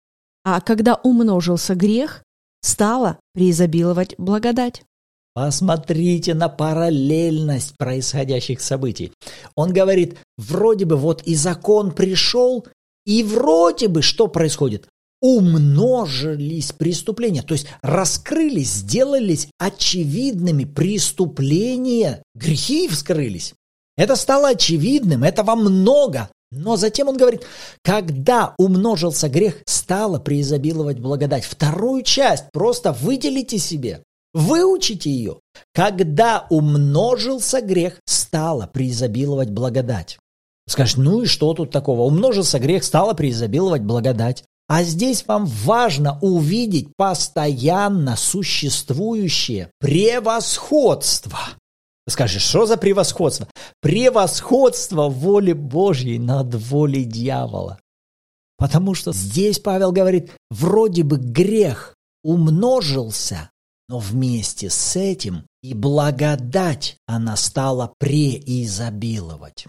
А 0.45 0.61
когда 0.61 0.95
умножился 1.03 1.75
грех, 1.75 2.23
стала 2.63 3.19
преизобиловать 3.33 4.15
благодать. 4.19 4.85
Посмотрите 5.35 6.33
на 6.35 6.49
параллельность 6.49 7.77
происходящих 7.77 8.61
событий. 8.61 9.11
Он 9.57 9.73
говорит, 9.73 10.17
вроде 10.39 10.85
бы 10.85 10.95
вот 10.97 11.23
и 11.25 11.35
закон 11.35 11.91
пришел, 11.91 12.65
и 13.05 13.25
вроде 13.25 13.89
бы 13.89 14.01
что 14.01 14.29
происходит? 14.29 14.87
Умножились 15.21 16.71
преступления, 16.71 17.43
то 17.43 17.55
есть 17.55 17.67
раскрылись, 17.83 18.75
сделались 18.75 19.49
очевидными 19.59 20.65
преступления, 20.65 22.23
грехи 22.37 22.87
вскрылись. 22.87 23.55
Это 23.97 24.17
стало 24.17 24.49
очевидным, 24.49 25.25
этого 25.25 25.55
много. 25.55 26.29
Но 26.51 26.77
затем 26.77 27.09
он 27.09 27.17
говорит, 27.17 27.45
когда 27.83 28.55
умножился 28.59 29.29
грех, 29.29 29.63
стало 29.67 30.19
преизобиловать 30.19 31.01
благодать. 31.01 31.45
Вторую 31.45 32.03
часть 32.03 32.45
просто 32.53 32.93
выделите 32.93 33.59
себе, 33.59 34.03
выучите 34.33 35.11
ее. 35.11 35.41
Когда 35.75 36.47
умножился 36.51 37.61
грех, 37.61 38.01
стало 38.07 38.69
преизобиловать 38.73 39.51
благодать. 39.51 40.19
Скажешь, 40.69 40.97
ну 40.97 41.23
и 41.23 41.27
что 41.27 41.53
тут 41.55 41.71
такого? 41.71 42.03
Умножился 42.03 42.59
грех, 42.59 42.85
стало 42.85 43.15
преизобиловать 43.15 43.83
благодать. 43.83 44.45
А 44.67 44.83
здесь 44.83 45.27
вам 45.27 45.45
важно 45.45 46.19
увидеть 46.23 46.89
постоянно 46.97 48.17
существующее 48.17 49.71
превосходство 49.79 51.39
Скажешь, 52.09 52.43
что 52.43 52.67
за 52.67 52.77
превосходство? 52.77 53.49
Превосходство 53.81 55.09
воли 55.09 55.53
Божьей 55.53 56.19
над 56.19 56.55
волей 56.55 57.05
дьявола. 57.05 57.79
Потому 58.57 58.95
что 58.95 59.13
здесь 59.13 59.59
Павел 59.59 59.91
говорит, 59.91 60.31
вроде 60.51 61.03
бы 61.03 61.17
грех 61.17 61.95
умножился, 62.23 63.51
но 63.89 63.99
вместе 63.99 64.71
с 64.71 64.97
этим 64.97 65.47
и 65.63 65.75
благодать 65.75 66.99
она 67.07 67.37
стала 67.37 67.95
преизобиловать. 67.99 69.67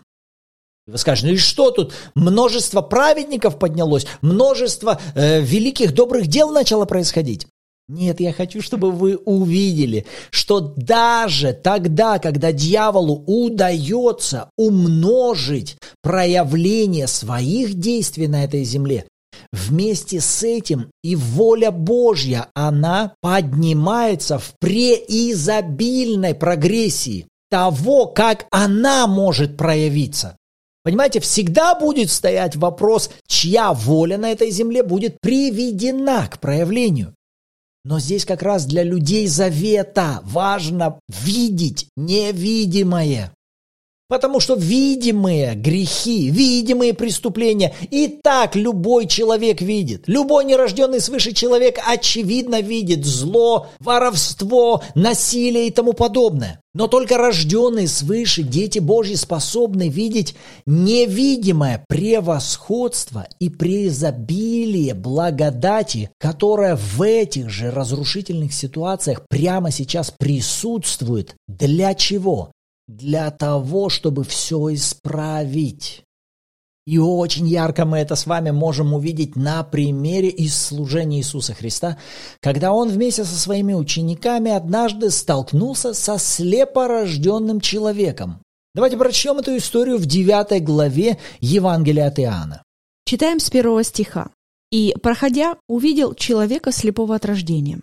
Вы 0.88 0.98
скажете, 1.00 1.27
ну 1.27 1.34
и 1.34 1.38
что 1.38 1.72
тут? 1.72 1.94
Множество 2.13 2.82
праведников 2.82 3.58
поднялось, 3.58 4.06
множество 4.22 5.01
э, 5.15 5.42
великих 5.42 5.94
добрых 5.94 6.27
дел 6.27 6.51
начало 6.51 6.86
происходить. 6.86 7.48
Нет, 7.88 8.20
я 8.20 8.34
хочу, 8.34 8.63
чтобы 8.63 8.92
вы 8.92 9.15
увидели, 9.15 10.08
что 10.32 10.60
даже 10.60 11.54
тогда, 11.54 12.18
когда 12.18 12.51
дьяволу 12.51 13.24
удается 13.27 14.50
умножить 14.58 15.77
проявление 16.01 17.06
своих 17.06 17.75
действий 17.75 18.27
на 18.27 18.44
этой 18.44 18.63
земле, 18.63 19.06
вместе 19.51 20.20
с 20.20 20.42
этим 20.42 20.89
и 21.04 21.15
воля 21.15 21.70
Божья, 21.70 22.48
она 22.56 23.13
поднимается 23.22 24.39
в 24.39 24.54
преизобильной 24.60 26.34
прогрессии 26.34 27.27
того, 27.51 28.08
как 28.08 28.48
она 28.50 29.06
может 29.06 29.58
проявиться. 29.58 30.38
Понимаете, 30.84 31.20
всегда 31.20 31.75
будет 31.75 32.10
стоять 32.10 32.56
вопрос, 32.56 33.12
чья 33.27 33.74
воля 33.74 34.18
на 34.18 34.32
этой 34.32 34.50
земле 34.50 34.82
будет 34.82 35.18
приведена 35.22 36.27
к 36.27 36.39
проявлению. 36.39 37.13
Но 37.86 38.00
здесь 38.00 38.25
как 38.25 38.42
раз 38.42 38.65
для 38.65 38.82
людей 38.82 39.27
завета 39.27 40.20
важно 40.24 41.00
видеть 41.08 41.88
невидимое. 41.96 43.35
Потому 44.15 44.39
что 44.39 44.55
видимые 44.55 45.55
грехи, 45.55 46.29
видимые 46.29 46.93
преступления 46.93 47.74
и 47.91 48.07
так 48.24 48.55
любой 48.55 49.07
человек 49.07 49.60
видит. 49.60 50.05
Любой 50.07 50.45
нерожденный 50.45 51.01
свыше 51.01 51.34
человек 51.34 51.79
очевидно 51.86 52.62
видит 52.62 53.05
зло, 53.05 53.67
воровство, 53.81 54.81
насилие 54.95 55.67
и 55.67 55.72
тому 55.72 55.91
подобное. 55.91 56.62
Но 56.74 56.88
только 56.88 57.17
рожденные 57.17 57.89
свыше 57.89 58.43
дети 58.43 58.79
Божьи 58.79 59.15
способны 59.15 59.89
видеть 59.89 60.36
невидимое 60.65 61.84
превосходство 61.88 63.27
и 63.39 63.50
преизобилие 63.50 64.93
благодати, 64.93 66.10
которое 66.19 66.75
в 66.75 67.01
этих 67.01 67.50
же 67.50 67.69
разрушительных 67.72 68.53
ситуациях 68.53 69.25
прямо 69.29 69.72
сейчас 69.72 70.12
присутствует. 70.12 71.36
Для 71.48 71.93
чего? 71.93 72.51
Для 72.88 73.32
того, 73.32 73.89
чтобы 73.89 74.24
все 74.24 74.74
исправить. 74.74 76.04
И 76.86 77.00
очень 77.00 77.48
ярко 77.48 77.84
мы 77.84 77.98
это 77.98 78.15
с 78.15 78.27
вами 78.27 78.51
можем 78.51 78.94
увидеть 78.94 79.36
на 79.36 79.63
примере 79.63 80.30
из 80.30 80.56
служения 80.56 81.18
Иисуса 81.18 81.56
Христа, 81.56 81.98
когда 82.42 82.74
Он 82.74 82.89
вместе 82.89 83.24
со 83.24 83.36
своими 83.36 83.74
учениками 83.74 84.51
однажды 84.51 85.10
столкнулся 85.10 85.96
со 85.96 86.20
слепорожденным 86.20 87.60
человеком. 87.60 88.39
Давайте 88.75 88.98
прочтем 88.98 89.38
эту 89.39 89.58
историю 89.58 89.98
в 89.98 90.06
9 90.06 90.63
главе 90.63 91.18
Евангелия 91.39 92.08
от 92.08 92.20
Иоанна. 92.20 92.63
Читаем 93.06 93.39
с 93.39 93.50
первого 93.50 93.84
стиха. 93.84 94.30
«И, 94.72 94.94
проходя, 95.01 95.58
увидел 95.68 96.13
человека 96.13 96.72
слепого 96.72 97.15
от 97.15 97.25
рождения. 97.25 97.80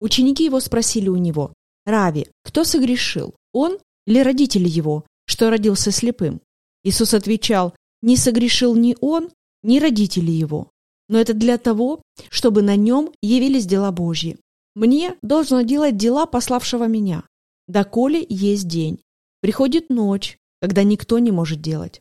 Ученики 0.00 0.44
его 0.44 0.60
спросили 0.60 1.08
у 1.08 1.16
него, 1.16 1.54
«Рави, 1.86 2.28
кто 2.44 2.64
согрешил, 2.64 3.34
он 3.52 3.78
или 4.06 4.20
родители 4.20 4.68
его, 4.68 5.04
что 5.26 5.50
родился 5.50 5.90
слепым? 5.90 6.40
Иисус 6.82 7.14
отвечал, 7.14 7.74
не 8.02 8.16
согрешил 8.16 8.74
ни 8.74 8.96
он, 9.00 9.30
ни 9.62 9.78
родители 9.78 10.30
его, 10.30 10.70
но 11.08 11.18
это 11.18 11.34
для 11.34 11.58
того, 11.58 12.02
чтобы 12.28 12.62
на 12.62 12.76
нем 12.76 13.12
явились 13.22 13.66
дела 13.66 13.92
Божьи. 13.92 14.38
Мне 14.74 15.16
должно 15.22 15.62
делать 15.62 15.96
дела 15.96 16.26
пославшего 16.26 16.86
меня, 16.86 17.24
доколе 17.68 18.24
есть 18.28 18.68
день. 18.68 19.00
Приходит 19.40 19.90
ночь, 19.90 20.38
когда 20.60 20.82
никто 20.82 21.18
не 21.18 21.30
может 21.30 21.60
делать. 21.60 22.00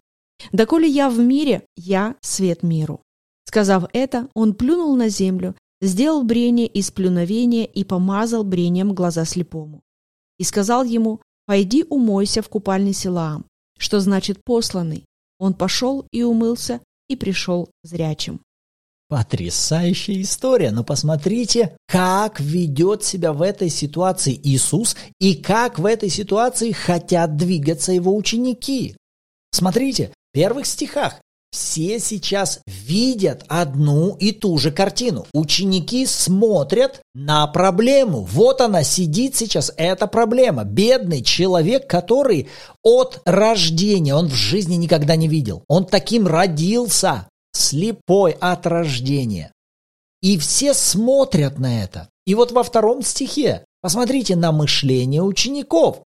Доколе 0.52 0.88
я 0.88 1.10
в 1.10 1.20
мире, 1.20 1.66
я 1.76 2.16
свет 2.22 2.64
миру». 2.64 3.02
Сказав 3.46 3.86
это, 3.94 4.30
он 4.34 4.54
плюнул 4.54 4.96
на 4.96 5.10
землю, 5.10 5.56
сделал 5.82 6.24
брение 6.24 6.68
из 6.68 6.92
плюновения 6.92 7.66
и 7.66 7.84
помазал 7.84 8.44
брением 8.44 8.94
глаза 8.94 9.26
слепому. 9.26 9.82
И 10.40 10.44
сказал 10.44 10.84
ему, 10.84 11.22
«Пойди 11.46 11.84
умойся 11.90 12.42
в 12.42 12.50
купальне 12.50 12.94
Силаам», 12.94 13.46
что 13.78 14.00
значит 14.00 14.44
«посланный». 14.44 15.06
Он 15.40 15.54
пошел 15.54 16.06
и 16.12 16.24
умылся, 16.24 16.80
и 17.10 17.16
пришел 17.16 17.70
зрячим. 17.84 18.42
Потрясающая 19.10 20.22
история, 20.22 20.72
но 20.72 20.84
посмотрите, 20.84 21.78
как 21.88 22.40
ведет 22.40 23.04
себя 23.04 23.34
в 23.34 23.42
этой 23.42 23.70
ситуации 23.70 24.40
Иисус 24.44 24.96
и 25.20 25.36
как 25.36 25.78
в 25.78 25.86
этой 25.86 26.10
ситуации 26.10 26.72
хотят 26.72 27.36
двигаться 27.36 27.92
его 27.92 28.16
ученики. 28.16 28.96
Смотрите, 29.52 30.12
в 30.32 30.34
первых 30.34 30.66
стихах 30.66 31.22
все 31.54 32.00
сейчас 32.00 32.62
видят 32.66 33.46
одну 33.48 34.16
и 34.16 34.32
ту 34.32 34.58
же 34.58 34.72
картину. 34.72 35.28
Ученики 35.36 36.08
смотрят 36.08 37.02
на 37.14 37.46
проблему. 37.46 38.22
Вот 38.22 38.60
она 38.60 38.84
сидит 38.84 39.36
сейчас, 39.36 39.72
эта 39.78 40.08
проблема. 40.08 40.64
Бедный 40.64 41.22
человек, 41.22 41.88
который 41.88 42.50
от 42.84 43.22
рождения, 43.26 44.16
он 44.16 44.30
в 44.30 44.34
жизни 44.34 44.76
никогда 44.76 45.16
не 45.16 45.28
видел. 45.28 45.64
Он 45.68 45.86
таким 45.86 46.26
родился, 46.26 47.28
слепой 47.52 48.32
от 48.32 48.66
рождения. 48.66 49.52
И 50.24 50.40
все 50.40 50.74
смотрят 50.74 51.60
на 51.60 51.84
это. 51.84 52.10
И 52.26 52.34
вот 52.34 52.52
во 52.52 52.64
втором 52.64 53.04
стихе 53.04 53.64
посмотрите 53.80 54.36
на 54.36 54.52
мышление 54.52 55.22
учеников. 55.22 56.02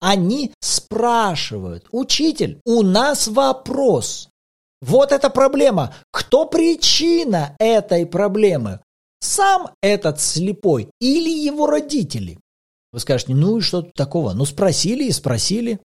Они 0.00 0.52
спрашивают, 0.60 1.84
учитель, 1.90 2.60
у 2.64 2.82
нас 2.82 3.28
вопрос. 3.28 4.30
Вот 4.80 5.12
эта 5.12 5.30
проблема. 5.30 5.94
Кто 6.10 6.46
причина 6.46 7.56
этой 7.58 8.06
проблемы? 8.06 8.80
Сам 9.20 9.70
этот 9.82 10.20
слепой 10.20 10.90
или 11.00 11.30
его 11.30 11.66
родители? 11.66 12.38
Вы 12.92 13.00
скажете, 13.00 13.34
ну 13.34 13.58
и 13.58 13.60
что 13.60 13.82
тут 13.82 13.94
такого? 13.94 14.32
Ну 14.32 14.44
спросили 14.44 15.04
и 15.04 15.12
спросили. 15.12 15.80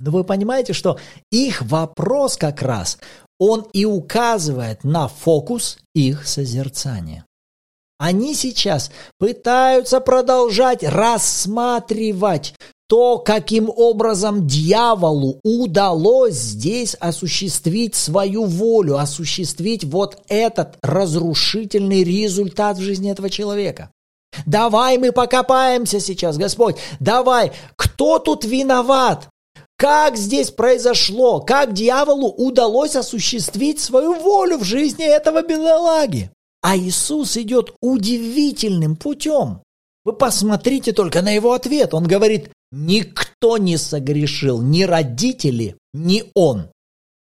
Но 0.00 0.10
вы 0.10 0.24
понимаете, 0.24 0.72
что 0.72 0.98
их 1.30 1.62
вопрос 1.62 2.36
как 2.36 2.62
раз, 2.62 2.98
он 3.38 3.66
и 3.72 3.84
указывает 3.84 4.84
на 4.84 5.08
фокус 5.08 5.78
их 5.94 6.26
созерцания. 6.26 7.24
Они 7.98 8.34
сейчас 8.34 8.90
пытаются 9.18 10.00
продолжать 10.00 10.82
рассматривать 10.82 12.54
то, 12.88 13.18
каким 13.18 13.70
образом 13.74 14.46
дьяволу 14.46 15.40
удалось 15.42 16.34
здесь 16.34 16.94
осуществить 17.00 17.94
свою 17.94 18.44
волю, 18.44 18.98
осуществить 18.98 19.84
вот 19.84 20.18
этот 20.28 20.76
разрушительный 20.82 22.04
результат 22.04 22.76
в 22.76 22.82
жизни 22.82 23.10
этого 23.10 23.30
человека. 23.30 23.90
Давай 24.46 24.98
мы 24.98 25.12
покопаемся 25.12 26.00
сейчас, 26.00 26.36
Господь. 26.36 26.76
Давай, 27.00 27.52
кто 27.76 28.18
тут 28.18 28.44
виноват? 28.44 29.28
Как 29.76 30.16
здесь 30.16 30.50
произошло? 30.50 31.40
Как 31.40 31.72
дьяволу 31.72 32.28
удалось 32.28 32.96
осуществить 32.96 33.80
свою 33.80 34.14
волю 34.14 34.58
в 34.58 34.64
жизни 34.64 35.04
этого 35.04 35.42
бедолаги? 35.42 36.30
А 36.62 36.76
Иисус 36.76 37.36
идет 37.36 37.74
удивительным 37.80 38.96
путем. 38.96 39.60
Вы 40.04 40.12
посмотрите 40.12 40.92
только 40.92 41.22
на 41.22 41.30
его 41.30 41.52
ответ. 41.52 41.94
Он 41.94 42.04
говорит, 42.04 42.50
Никто 42.76 43.56
не 43.56 43.76
согрешил, 43.76 44.60
ни 44.60 44.82
родители, 44.82 45.76
ни 45.92 46.24
он. 46.34 46.70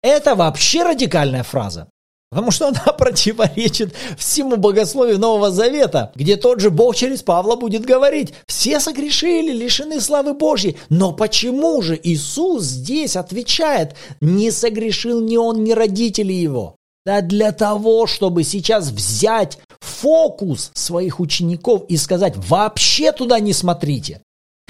Это 0.00 0.36
вообще 0.36 0.84
радикальная 0.84 1.42
фраза. 1.42 1.88
Потому 2.30 2.52
что 2.52 2.68
она 2.68 2.80
противоречит 2.98 3.92
всему 4.16 4.56
богословию 4.56 5.18
Нового 5.18 5.50
Завета, 5.50 6.12
где 6.14 6.36
тот 6.36 6.60
же 6.60 6.70
Бог 6.70 6.94
через 6.94 7.24
Павла 7.24 7.56
будет 7.56 7.84
говорить, 7.84 8.32
все 8.46 8.78
согрешили, 8.78 9.52
лишены 9.52 10.00
славы 10.00 10.34
Божьей. 10.34 10.76
Но 10.88 11.12
почему 11.12 11.82
же 11.82 11.98
Иисус 12.00 12.62
здесь 12.62 13.16
отвечает, 13.16 13.96
не 14.20 14.52
согрешил 14.52 15.20
ни 15.20 15.36
он, 15.36 15.64
ни 15.64 15.72
родители 15.72 16.32
его? 16.32 16.76
Да 17.04 17.22
для 17.22 17.50
того, 17.50 18.06
чтобы 18.06 18.44
сейчас 18.44 18.90
взять 18.90 19.58
фокус 19.80 20.70
своих 20.74 21.18
учеников 21.18 21.86
и 21.88 21.96
сказать, 21.96 22.34
вообще 22.36 23.10
туда 23.10 23.40
не 23.40 23.52
смотрите. 23.52 24.20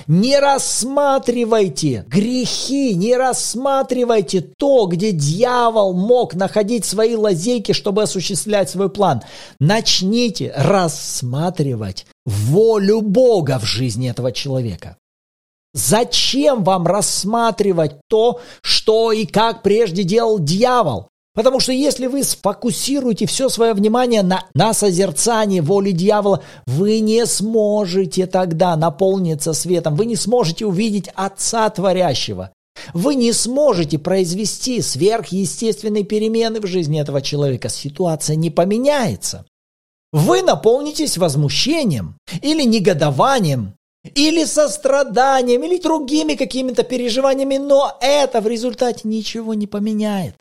Не 0.06 0.38
рассматривайте 0.38 2.04
грехи, 2.08 2.94
не 2.94 3.16
рассматривайте 3.16 4.40
то, 4.40 4.86
где 4.86 5.12
дьявол 5.12 5.94
мог 5.94 6.34
находить 6.34 6.84
свои 6.84 7.16
лазейки, 7.16 7.72
чтобы 7.72 8.02
осуществлять 8.02 8.68
свой 8.68 8.90
план. 8.90 9.22
Начните 9.60 10.52
рассматривать 10.56 12.06
волю 12.26 13.00
Бога 13.00 13.58
в 13.58 13.64
жизни 13.64 14.10
этого 14.10 14.32
человека. 14.32 14.96
Зачем 15.72 16.62
вам 16.62 16.86
рассматривать 16.86 17.96
то, 18.08 18.40
что 18.62 19.10
и 19.10 19.26
как 19.26 19.62
прежде 19.62 20.04
делал 20.04 20.38
дьявол? 20.38 21.08
Потому 21.34 21.58
что 21.58 21.72
если 21.72 22.06
вы 22.06 22.22
сфокусируете 22.22 23.26
все 23.26 23.48
свое 23.48 23.74
внимание 23.74 24.22
на, 24.22 24.46
на 24.54 24.72
созерцании 24.72 25.58
воли 25.58 25.90
дьявола, 25.90 26.42
вы 26.66 27.00
не 27.00 27.26
сможете 27.26 28.26
тогда 28.26 28.76
наполниться 28.76 29.52
светом, 29.52 29.96
вы 29.96 30.06
не 30.06 30.14
сможете 30.14 30.64
увидеть 30.64 31.10
Отца 31.14 31.68
Творящего. 31.70 32.52
Вы 32.92 33.16
не 33.16 33.32
сможете 33.32 33.98
произвести 33.98 34.80
сверхъестественные 34.80 36.04
перемены 36.04 36.60
в 36.60 36.66
жизни 36.66 37.00
этого 37.00 37.20
человека. 37.20 37.68
Ситуация 37.68 38.36
не 38.36 38.50
поменяется. 38.50 39.44
Вы 40.12 40.42
наполнитесь 40.42 41.18
возмущением 41.18 42.16
или 42.42 42.62
негодованием, 42.62 43.74
или 44.14 44.44
состраданием, 44.44 45.64
или 45.64 45.80
другими 45.80 46.34
какими-то 46.34 46.84
переживаниями, 46.84 47.56
но 47.56 47.96
это 48.00 48.40
в 48.40 48.46
результате 48.46 49.00
ничего 49.04 49.54
не 49.54 49.66
поменяет. 49.66 50.36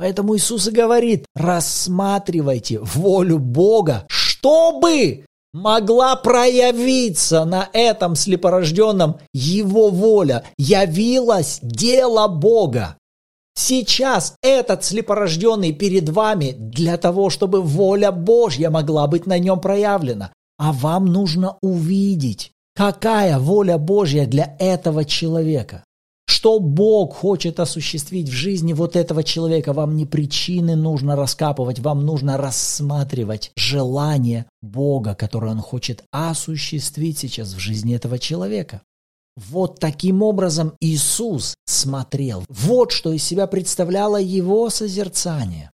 Поэтому 0.00 0.34
Иисус 0.34 0.66
и 0.66 0.70
говорит, 0.70 1.26
рассматривайте 1.34 2.78
волю 2.78 3.38
Бога, 3.38 4.06
чтобы 4.08 5.26
могла 5.52 6.16
проявиться 6.16 7.44
на 7.44 7.68
этом 7.74 8.16
слепорожденном 8.16 9.18
Его 9.34 9.90
воля, 9.90 10.44
явилось 10.56 11.58
дело 11.60 12.28
Бога. 12.28 12.96
Сейчас 13.54 14.36
этот 14.42 14.84
слепорожденный 14.84 15.72
перед 15.72 16.08
вами 16.08 16.52
для 16.56 16.96
того, 16.96 17.28
чтобы 17.28 17.60
воля 17.60 18.10
Божья 18.10 18.70
могла 18.70 19.06
быть 19.06 19.26
на 19.26 19.38
нем 19.38 19.60
проявлена. 19.60 20.32
А 20.56 20.72
вам 20.72 21.04
нужно 21.04 21.58
увидеть, 21.60 22.52
какая 22.74 23.38
воля 23.38 23.76
Божья 23.76 24.24
для 24.24 24.56
этого 24.58 25.04
человека. 25.04 25.84
Что 26.40 26.58
Бог 26.58 27.16
хочет 27.16 27.60
осуществить 27.60 28.30
в 28.30 28.32
жизни 28.32 28.72
вот 28.72 28.96
этого 28.96 29.22
человека, 29.22 29.74
вам 29.74 29.94
не 29.94 30.06
причины 30.06 30.74
нужно 30.74 31.14
раскапывать, 31.14 31.80
вам 31.80 32.06
нужно 32.06 32.38
рассматривать 32.38 33.52
желание 33.56 34.46
Бога, 34.62 35.14
которое 35.14 35.52
Он 35.52 35.60
хочет 35.60 36.02
осуществить 36.12 37.18
сейчас 37.18 37.52
в 37.52 37.58
жизни 37.58 37.94
этого 37.94 38.18
человека. 38.18 38.80
Вот 39.36 39.80
таким 39.80 40.22
образом 40.22 40.72
Иисус 40.80 41.56
смотрел. 41.66 42.42
Вот 42.48 42.90
что 42.90 43.12
из 43.12 43.22
себя 43.22 43.46
представляло 43.46 44.16
его 44.16 44.70
созерцание. 44.70 45.70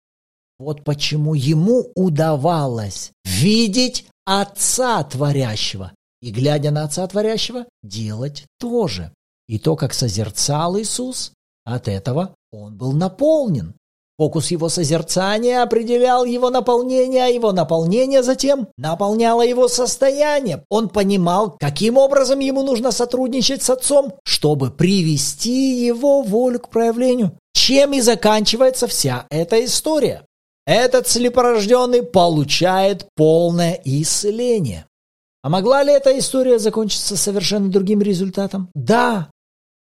Вот 0.59 0.83
почему 0.83 1.33
ему 1.33 1.91
удавалось 1.95 3.13
видеть 3.25 4.05
Отца 4.25 5.03
Творящего 5.05 5.91
и, 6.21 6.29
глядя 6.29 6.69
на 6.69 6.83
Отца 6.83 7.07
Творящего, 7.07 7.65
делать 7.81 8.45
то 8.59 8.87
же. 8.87 9.11
И 9.51 9.59
то, 9.59 9.75
как 9.75 9.93
созерцал 9.93 10.79
Иисус, 10.79 11.33
от 11.65 11.89
этого 11.89 12.33
он 12.53 12.77
был 12.77 12.93
наполнен. 12.93 13.73
Фокус 14.17 14.49
его 14.49 14.69
созерцания 14.69 15.61
определял 15.61 16.23
его 16.23 16.49
наполнение, 16.49 17.25
а 17.25 17.27
его 17.27 17.51
наполнение 17.51 18.23
затем 18.23 18.69
наполняло 18.77 19.41
его 19.41 19.67
состояние. 19.67 20.63
Он 20.69 20.87
понимал, 20.87 21.57
каким 21.59 21.97
образом 21.97 22.39
ему 22.39 22.63
нужно 22.63 22.91
сотрудничать 22.93 23.61
с 23.61 23.69
Отцом, 23.69 24.13
чтобы 24.23 24.71
привести 24.71 25.85
его 25.85 26.21
волю 26.21 26.61
к 26.61 26.69
проявлению. 26.69 27.37
Чем 27.53 27.91
и 27.91 27.99
заканчивается 27.99 28.87
вся 28.87 29.27
эта 29.29 29.65
история. 29.65 30.25
Этот 30.65 31.09
слепорожденный 31.09 32.03
получает 32.03 33.05
полное 33.17 33.81
исцеление. 33.83 34.85
А 35.43 35.49
могла 35.49 35.83
ли 35.83 35.91
эта 35.91 36.17
история 36.17 36.57
закончиться 36.57 37.17
совершенно 37.17 37.69
другим 37.69 38.01
результатом? 38.01 38.69
Да, 38.75 39.29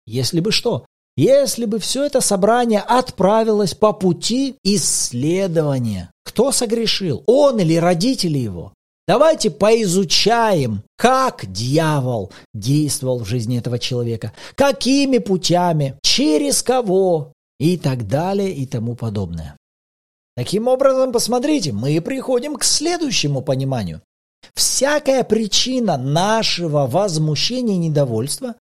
если 0.06 0.40
бы 0.40 0.52
что? 0.52 0.86
Если 1.16 1.64
бы 1.64 1.78
все 1.78 2.04
это 2.04 2.20
собрание 2.20 2.80
отправилось 2.80 3.74
по 3.74 3.92
пути 3.92 4.56
исследования. 4.62 6.10
Кто 6.24 6.52
согрешил? 6.52 7.22
Он 7.26 7.58
или 7.58 7.76
родители 7.76 8.38
его? 8.38 8.74
Давайте 9.08 9.50
поизучаем, 9.50 10.82
как 10.96 11.50
дьявол 11.50 12.32
действовал 12.52 13.20
в 13.20 13.24
жизни 13.24 13.58
этого 13.58 13.78
человека, 13.78 14.32
какими 14.56 15.18
путями, 15.18 15.96
через 16.02 16.62
кого, 16.62 17.32
и 17.58 17.76
так 17.76 18.06
далее 18.06 18.52
и 18.52 18.66
тому 18.66 18.94
подобное. 18.94 19.56
Таким 20.36 20.68
образом, 20.68 21.12
посмотрите, 21.12 21.72
мы 21.72 21.98
приходим 22.00 22.56
к 22.56 22.64
следующему 22.64 23.40
пониманию. 23.40 24.02
Всякая 24.54 25.24
причина 25.24 25.96
нашего 25.96 26.86
возмущения 26.86 27.74
и 27.74 27.78
недовольства 27.78 28.54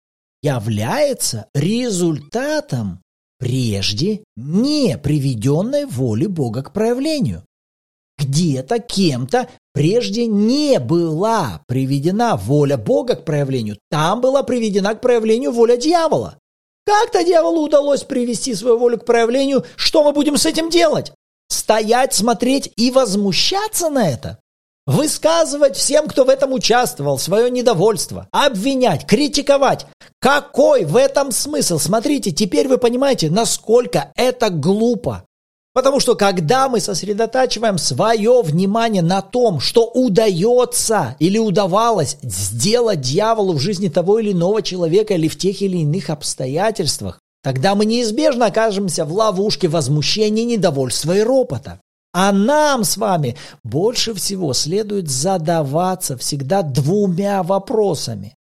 является 0.42 1.46
результатом 1.54 3.02
прежде 3.38 4.24
не 4.36 4.98
приведенной 4.98 5.86
воли 5.86 6.26
Бога 6.26 6.62
к 6.62 6.72
проявлению. 6.72 7.44
Где-то 8.18 8.78
кем-то 8.78 9.48
прежде 9.72 10.26
не 10.26 10.78
была 10.78 11.62
приведена 11.66 12.36
воля 12.36 12.76
Бога 12.76 13.16
к 13.16 13.24
проявлению. 13.24 13.78
Там 13.90 14.20
была 14.20 14.42
приведена 14.42 14.94
к 14.94 15.00
проявлению 15.00 15.52
воля 15.52 15.76
дьявола. 15.76 16.38
Как-то 16.84 17.24
дьяволу 17.24 17.64
удалось 17.64 18.02
привести 18.02 18.54
свою 18.54 18.78
волю 18.78 18.98
к 18.98 19.04
проявлению. 19.04 19.64
Что 19.76 20.04
мы 20.04 20.12
будем 20.12 20.36
с 20.36 20.46
этим 20.46 20.68
делать? 20.68 21.12
Стоять, 21.48 22.14
смотреть 22.14 22.72
и 22.76 22.90
возмущаться 22.90 23.88
на 23.88 24.08
это? 24.08 24.41
Высказывать 24.86 25.76
всем, 25.76 26.08
кто 26.08 26.24
в 26.24 26.28
этом 26.28 26.52
участвовал, 26.52 27.16
свое 27.16 27.50
недовольство, 27.50 28.26
обвинять, 28.32 29.06
критиковать. 29.06 29.86
Какой 30.18 30.84
в 30.84 30.96
этом 30.96 31.30
смысл? 31.30 31.78
Смотрите, 31.78 32.32
теперь 32.32 32.66
вы 32.66 32.78
понимаете, 32.78 33.30
насколько 33.30 34.10
это 34.16 34.50
глупо. 34.50 35.24
Потому 35.72 36.00
что 36.00 36.16
когда 36.16 36.68
мы 36.68 36.80
сосредотачиваем 36.80 37.78
свое 37.78 38.42
внимание 38.42 39.02
на 39.02 39.22
том, 39.22 39.60
что 39.60 39.86
удается 39.86 41.16
или 41.20 41.38
удавалось 41.38 42.18
сделать 42.22 43.00
дьяволу 43.00 43.54
в 43.54 43.60
жизни 43.60 43.88
того 43.88 44.18
или 44.18 44.32
иного 44.32 44.62
человека 44.62 45.14
или 45.14 45.28
в 45.28 45.38
тех 45.38 45.62
или 45.62 45.78
иных 45.78 46.10
обстоятельствах, 46.10 47.20
тогда 47.42 47.76
мы 47.76 47.86
неизбежно 47.86 48.46
окажемся 48.46 49.04
в 49.04 49.12
ловушке 49.12 49.68
возмущения, 49.68 50.44
недовольства 50.44 51.16
и 51.16 51.22
ропота. 51.22 51.80
А 52.12 52.30
нам 52.32 52.84
с 52.84 52.96
вами 52.96 53.36
больше 53.64 54.12
всего 54.14 54.52
следует 54.52 55.08
задаваться 55.08 56.18
всегда 56.18 56.62
двумя 56.62 57.42
вопросами. 57.42 58.34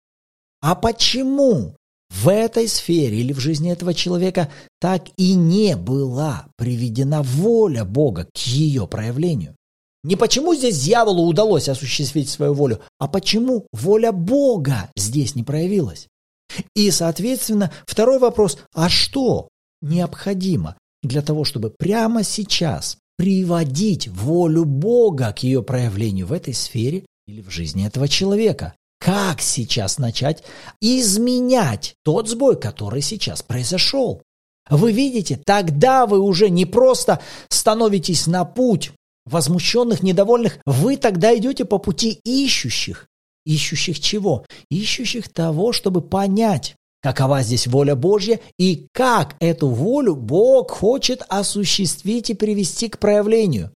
А 0.60 0.74
почему 0.74 1.74
в 2.10 2.28
этой 2.28 2.68
сфере 2.68 3.18
или 3.18 3.32
в 3.32 3.40
жизни 3.40 3.72
этого 3.72 3.94
человека 3.94 4.50
так 4.78 5.04
и 5.16 5.34
не 5.34 5.74
была 5.76 6.46
приведена 6.56 7.22
воля 7.22 7.84
Бога 7.84 8.28
к 8.32 8.38
ее 8.38 8.86
проявлению? 8.86 9.56
Не 10.04 10.16
почему 10.16 10.54
здесь 10.54 10.82
дьяволу 10.82 11.26
удалось 11.26 11.68
осуществить 11.68 12.28
свою 12.28 12.54
волю, 12.54 12.80
а 12.98 13.08
почему 13.08 13.66
воля 13.72 14.12
Бога 14.12 14.90
здесь 14.96 15.34
не 15.34 15.44
проявилась? 15.44 16.08
И, 16.74 16.90
соответственно, 16.90 17.72
второй 17.86 18.18
вопрос, 18.18 18.58
а 18.74 18.88
что 18.88 19.48
необходимо 19.80 20.76
для 21.02 21.22
того, 21.22 21.44
чтобы 21.44 21.70
прямо 21.70 22.24
сейчас 22.24 22.98
приводить 23.16 24.08
волю 24.08 24.64
Бога 24.64 25.32
к 25.32 25.42
ее 25.42 25.62
проявлению 25.62 26.26
в 26.26 26.32
этой 26.32 26.54
сфере 26.54 27.04
или 27.26 27.40
в 27.40 27.50
жизни 27.50 27.86
этого 27.86 28.08
человека. 28.08 28.74
Как 28.98 29.40
сейчас 29.40 29.98
начать 29.98 30.44
изменять 30.80 31.94
тот 32.04 32.28
сбой, 32.28 32.58
который 32.58 33.02
сейчас 33.02 33.42
произошел? 33.42 34.22
Вы 34.70 34.92
видите, 34.92 35.40
тогда 35.44 36.06
вы 36.06 36.20
уже 36.20 36.48
не 36.48 36.66
просто 36.66 37.20
становитесь 37.48 38.26
на 38.26 38.44
путь 38.44 38.92
возмущенных, 39.24 40.02
недовольных, 40.02 40.58
вы 40.66 40.96
тогда 40.96 41.36
идете 41.36 41.64
по 41.64 41.78
пути 41.78 42.20
ищущих. 42.24 43.06
Ищущих 43.44 43.98
чего? 43.98 44.44
Ищущих 44.70 45.28
того, 45.28 45.72
чтобы 45.72 46.00
понять, 46.00 46.76
какова 47.02 47.42
здесь 47.42 47.66
воля 47.66 47.94
Божья 47.96 48.40
и 48.58 48.86
как 48.92 49.36
эту 49.40 49.68
волю 49.68 50.14
Бог 50.16 50.70
хочет 50.70 51.22
осуществить 51.28 52.30
и 52.30 52.34
привести 52.34 52.88
к 52.88 52.98
проявлению. 52.98 53.72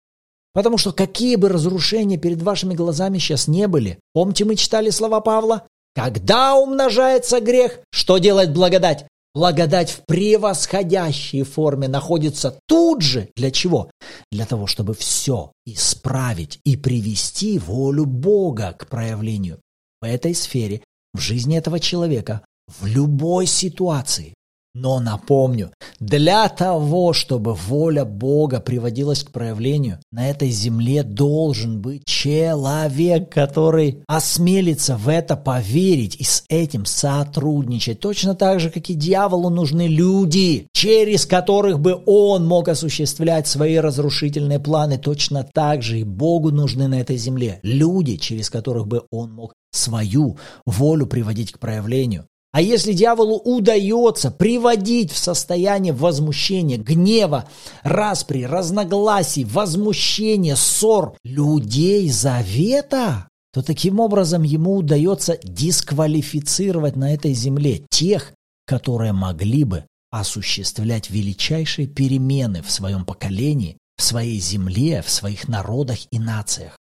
Потому 0.54 0.78
что 0.78 0.94
какие 0.94 1.36
бы 1.36 1.50
разрушения 1.50 2.18
перед 2.18 2.42
вашими 2.42 2.76
глазами 2.76 3.18
сейчас 3.18 3.48
не 3.48 3.68
были, 3.68 4.00
помните, 4.14 4.46
мы 4.46 4.56
читали 4.56 4.90
слова 4.90 5.20
Павла? 5.20 5.68
Когда 5.94 6.56
умножается 6.56 7.42
грех, 7.42 7.80
что 7.92 8.20
делает 8.20 8.54
благодать? 8.54 9.06
Благодать 9.34 9.92
в 9.92 10.06
превосходящей 10.06 11.44
форме 11.44 11.90
находится 11.90 12.58
тут 12.68 13.02
же. 13.02 13.28
Для 13.36 13.52
чего? 13.52 13.92
Для 14.32 14.46
того, 14.46 14.66
чтобы 14.66 14.94
все 14.94 15.52
исправить 15.66 16.60
и 16.64 16.78
привести 16.78 17.60
волю 17.60 18.06
Бога 18.06 18.74
к 18.78 18.88
проявлению 18.88 19.60
в 20.02 20.06
этой 20.06 20.34
сфере, 20.36 20.84
в 21.14 21.20
жизни 21.20 21.58
этого 21.58 21.82
человека, 21.82 22.46
в 22.68 22.86
любой 22.86 23.46
ситуации. 23.46 24.34
Но 24.76 25.00
напомню, 25.00 25.72
для 26.02 26.50
того, 26.50 27.14
чтобы 27.14 27.54
воля 27.54 28.04
Бога 28.04 28.60
приводилась 28.60 29.24
к 29.24 29.32
проявлению, 29.32 30.00
на 30.12 30.30
этой 30.30 30.50
земле 30.50 31.04
должен 31.04 31.80
быть 31.80 32.04
человек, 32.06 33.32
который 33.34 34.04
осмелится 34.06 34.98
в 34.98 35.08
это 35.08 35.38
поверить 35.38 36.18
и 36.18 36.26
с 36.26 36.44
этим 36.50 36.86
сотрудничать. 36.86 38.02
Точно 38.02 38.36
так 38.36 38.60
же, 38.60 38.70
как 38.70 38.90
и 38.90 38.96
дьяволу 38.96 39.50
нужны 39.50 39.88
люди, 39.88 40.68
через 40.74 41.26
которых 41.26 41.80
бы 41.80 42.04
он 42.06 42.46
мог 42.46 42.68
осуществлять 42.68 43.48
свои 43.48 43.78
разрушительные 43.78 44.60
планы. 44.60 44.98
Точно 44.98 45.48
так 45.54 45.84
же 45.84 46.02
и 46.02 46.04
Богу 46.04 46.52
нужны 46.52 46.90
на 46.90 47.00
этой 47.00 47.16
земле 47.16 47.62
люди, 47.64 48.18
через 48.18 48.50
которых 48.50 48.88
бы 48.88 49.04
он 49.10 49.32
мог 49.32 49.54
свою 49.72 50.38
волю 50.66 51.08
приводить 51.08 51.54
к 51.54 51.60
проявлению. 51.60 52.26
А 52.56 52.62
если 52.62 52.94
дьяволу 52.94 53.36
удается 53.36 54.32
приводить 54.32 55.12
в 55.12 55.18
состояние 55.18 55.92
возмущения, 55.92 56.78
гнева, 56.78 57.50
распри, 57.84 58.44
разногласий, 58.44 59.44
возмущения, 59.44 60.56
ссор 60.56 61.18
людей 61.26 62.10
завета, 62.10 63.28
то 63.52 63.62
таким 63.62 64.00
образом 64.00 64.44
ему 64.44 64.78
удается 64.78 65.38
дисквалифицировать 65.44 66.96
на 66.96 67.14
этой 67.14 67.34
земле 67.34 67.84
тех, 67.90 68.32
которые 68.66 69.12
могли 69.12 69.66
бы 69.66 69.84
осуществлять 70.10 71.10
величайшие 71.10 71.90
перемены 71.90 72.62
в 72.62 72.72
своем 72.72 73.04
поколении, 73.04 73.78
в 73.98 74.02
своей 74.02 74.40
земле, 74.40 75.04
в 75.06 75.10
своих 75.10 75.50
народах 75.50 75.98
и 76.10 76.20
нациях. 76.20 76.78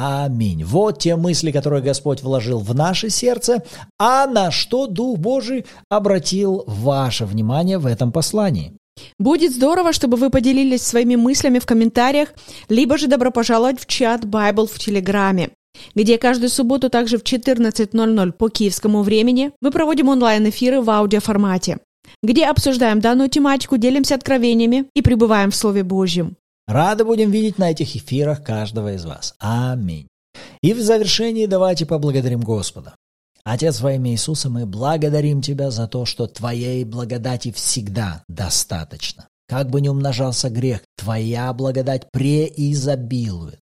Аминь. 0.00 0.62
Вот 0.62 1.00
те 1.00 1.16
мысли, 1.16 1.50
которые 1.50 1.82
Господь 1.82 2.22
вложил 2.22 2.60
в 2.60 2.72
наше 2.72 3.10
сердце, 3.10 3.64
а 3.98 4.28
на 4.28 4.52
что 4.52 4.86
Дух 4.86 5.18
Божий 5.18 5.66
обратил 5.88 6.62
ваше 6.68 7.26
внимание 7.26 7.78
в 7.78 7.86
этом 7.86 8.12
послании. 8.12 8.74
Будет 9.18 9.52
здорово, 9.52 9.92
чтобы 9.92 10.16
вы 10.16 10.30
поделились 10.30 10.82
своими 10.82 11.16
мыслями 11.16 11.58
в 11.58 11.66
комментариях, 11.66 12.28
либо 12.68 12.96
же 12.96 13.08
добро 13.08 13.32
пожаловать 13.32 13.80
в 13.80 13.86
чат 13.86 14.22
Bible 14.24 14.68
в 14.72 14.78
Телеграме, 14.78 15.50
где 15.96 16.16
каждую 16.16 16.50
субботу 16.50 16.90
также 16.90 17.18
в 17.18 17.24
14.00 17.24 18.32
по 18.32 18.48
киевскому 18.50 19.02
времени 19.02 19.50
мы 19.60 19.72
проводим 19.72 20.10
онлайн-эфиры 20.10 20.80
в 20.80 20.88
аудиоформате, 20.90 21.78
где 22.22 22.46
обсуждаем 22.46 23.00
данную 23.00 23.30
тематику, 23.30 23.76
делимся 23.78 24.14
откровениями 24.14 24.84
и 24.94 25.02
пребываем 25.02 25.50
в 25.50 25.56
Слове 25.56 25.82
Божьем. 25.82 26.36
Рады 26.68 27.06
будем 27.06 27.30
видеть 27.30 27.56
на 27.56 27.70
этих 27.70 27.96
эфирах 27.96 28.44
каждого 28.44 28.92
из 28.92 29.06
вас. 29.06 29.34
Аминь. 29.38 30.06
И 30.60 30.74
в 30.74 30.82
завершении 30.82 31.46
давайте 31.46 31.86
поблагодарим 31.86 32.40
Господа. 32.40 32.94
Отец 33.42 33.80
во 33.80 33.94
имя 33.94 34.10
Иисуса, 34.10 34.50
мы 34.50 34.66
благодарим 34.66 35.40
Тебя 35.40 35.70
за 35.70 35.88
то, 35.88 36.04
что 36.04 36.26
Твоей 36.26 36.84
благодати 36.84 37.52
всегда 37.52 38.22
достаточно. 38.28 39.28
Как 39.48 39.70
бы 39.70 39.80
ни 39.80 39.88
умножался 39.88 40.50
грех, 40.50 40.82
Твоя 40.98 41.50
благодать 41.54 42.10
преизобилует. 42.12 43.58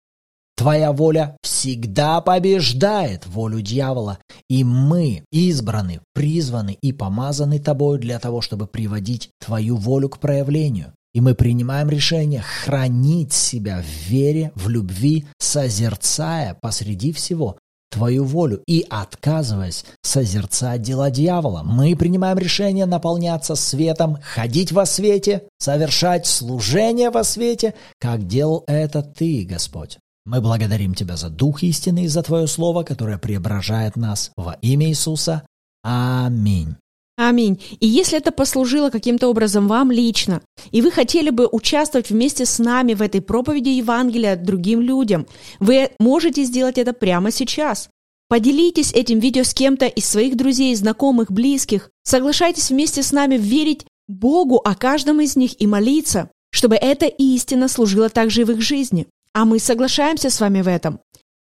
Твоя 0.57 0.90
воля 0.90 1.37
всегда 1.42 2.21
побеждает 2.21 3.25
волю 3.27 3.61
дьявола, 3.61 4.19
и 4.49 4.64
мы 4.64 5.23
избраны, 5.31 6.01
призваны 6.12 6.77
и 6.83 6.92
помазаны 6.92 7.61
Тобой 7.61 8.01
для 8.01 8.19
того, 8.19 8.40
чтобы 8.40 8.66
приводить 8.66 9.31
Твою 9.38 9.77
волю 9.77 10.09
к 10.09 10.19
проявлению. 10.19 10.95
И 11.16 11.20
мы 11.22 11.35
принимаем 11.35 11.88
решение 11.88 12.42
хранить 12.42 13.33
себя 13.33 13.81
в 13.81 14.11
вере, 14.11 14.52
в 14.55 14.68
любви, 14.68 15.24
созерцая 15.38 16.52
посреди 16.61 17.11
всего 17.11 17.57
Твою 17.90 18.24
волю 18.24 18.62
и 18.66 18.85
отказываясь 18.90 19.87
созерцать 20.02 20.83
дела 20.83 21.11
дьявола. 21.11 21.62
Мы 21.62 21.96
принимаем 21.96 22.37
решение 22.37 22.85
наполняться 22.85 23.55
светом, 23.55 24.18
ходить 24.20 24.72
во 24.72 24.85
свете, 24.85 25.44
совершать 25.59 26.26
служение 26.26 27.09
во 27.09 27.24
свете, 27.24 27.72
как 27.98 28.26
делал 28.26 28.64
это 28.66 29.00
Ты, 29.00 29.46
Господь. 29.48 29.96
Мы 30.26 30.42
благодарим 30.42 30.94
Тебя 30.94 31.16
за 31.16 31.31
Дух 31.31 31.62
истины 31.62 32.05
и 32.05 32.09
за 32.09 32.22
Твое 32.24 32.46
Слово, 32.46 32.83
которое 32.83 33.16
преображает 33.16 33.96
нас 33.96 34.33
во 34.37 34.59
имя 34.61 34.88
Иисуса. 34.88 35.46
Аминь. 35.83 36.76
Аминь. 37.16 37.62
И 37.81 37.87
если 37.87 38.18
это 38.18 38.31
послужило 38.31 38.90
каким-то 38.90 39.29
образом 39.29 39.68
вам 39.68 39.90
лично, 39.90 40.42
и 40.70 40.83
вы 40.83 40.90
хотели 40.90 41.31
бы 41.31 41.48
участвовать 41.50 42.11
вместе 42.11 42.44
с 42.44 42.59
нами 42.59 42.92
в 42.92 43.00
этой 43.00 43.22
проповеди 43.22 43.70
Евангелия 43.70 44.37
другим 44.37 44.83
людям, 44.83 45.26
вы 45.59 45.90
можете 45.98 46.44
сделать 46.44 46.76
это 46.76 46.92
прямо 46.92 47.31
сейчас. 47.31 47.88
Поделитесь 48.29 48.92
этим 48.92 49.18
видео 49.18 49.44
с 49.44 49.55
кем-то 49.55 49.87
из 49.87 50.05
своих 50.05 50.37
друзей, 50.37 50.74
знакомых, 50.74 51.33
близких. 51.33 51.90
Соглашайтесь 52.02 52.70
вместе 52.70 53.02
с 53.02 53.12
нами 53.12 53.37
верить 53.37 53.87
Богу 54.09 54.57
о 54.57 54.74
каждом 54.74 55.20
из 55.22 55.37
них 55.37 55.61
и 55.61 55.66
молиться, 55.66 56.29
чтобы 56.50 56.76
эта 56.76 57.07
истина 57.07 57.68
служила 57.68 58.11
также 58.11 58.42
и 58.42 58.44
в 58.44 58.50
их 58.50 58.61
жизни. 58.61 59.07
А 59.33 59.44
мы 59.44 59.59
соглашаемся 59.59 60.29
с 60.29 60.40
вами 60.40 60.61
в 60.61 60.68
этом. 60.68 61.00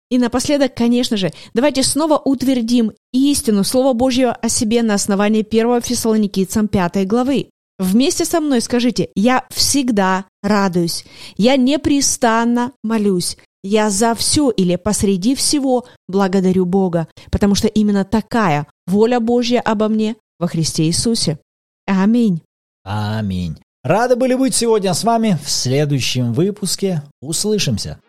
И 0.10 0.18
напоследок, 0.18 0.76
конечно 0.76 1.18
же, 1.18 1.32
давайте 1.54 1.84
снова 1.84 2.18
утвердим 2.18 2.94
истину 3.14 3.64
Слова 3.64 3.94
Божьего 3.94 4.32
о 4.32 4.50
себе 4.50 4.82
на 4.82 4.96
основании 4.96 5.46
1 5.48 5.82
Фессалоникийцам 5.82 6.68
5 6.68 7.08
главы. 7.08 7.50
Вместе 7.78 8.26
со 8.26 8.42
мной 8.42 8.60
скажите, 8.62 9.10
я 9.16 9.46
всегда 9.50 10.26
радуюсь, 10.44 11.06
я 11.38 11.56
непрестанно 11.56 12.74
молюсь, 12.84 13.38
я 13.64 13.90
за 13.90 14.16
все 14.16 14.50
или 14.50 14.76
посреди 14.76 15.36
всего 15.36 15.86
благодарю 16.08 16.66
Бога, 16.66 17.08
потому 17.32 17.56
что 17.56 17.68
именно 17.68 18.04
такая 18.04 18.68
воля 18.88 19.20
Божья 19.20 19.62
обо 19.62 19.88
мне 19.88 20.16
во 20.40 20.48
Христе 20.48 20.86
Иисусе. 20.86 21.40
Аминь. 21.86 22.42
Аминь. 22.84 23.58
Рады 23.84 24.16
были 24.16 24.34
быть 24.34 24.56
сегодня 24.56 24.94
с 24.94 25.04
вами 25.04 25.38
в 25.44 25.50
следующем 25.50 26.34
выпуске. 26.34 27.04
Услышимся. 27.22 28.00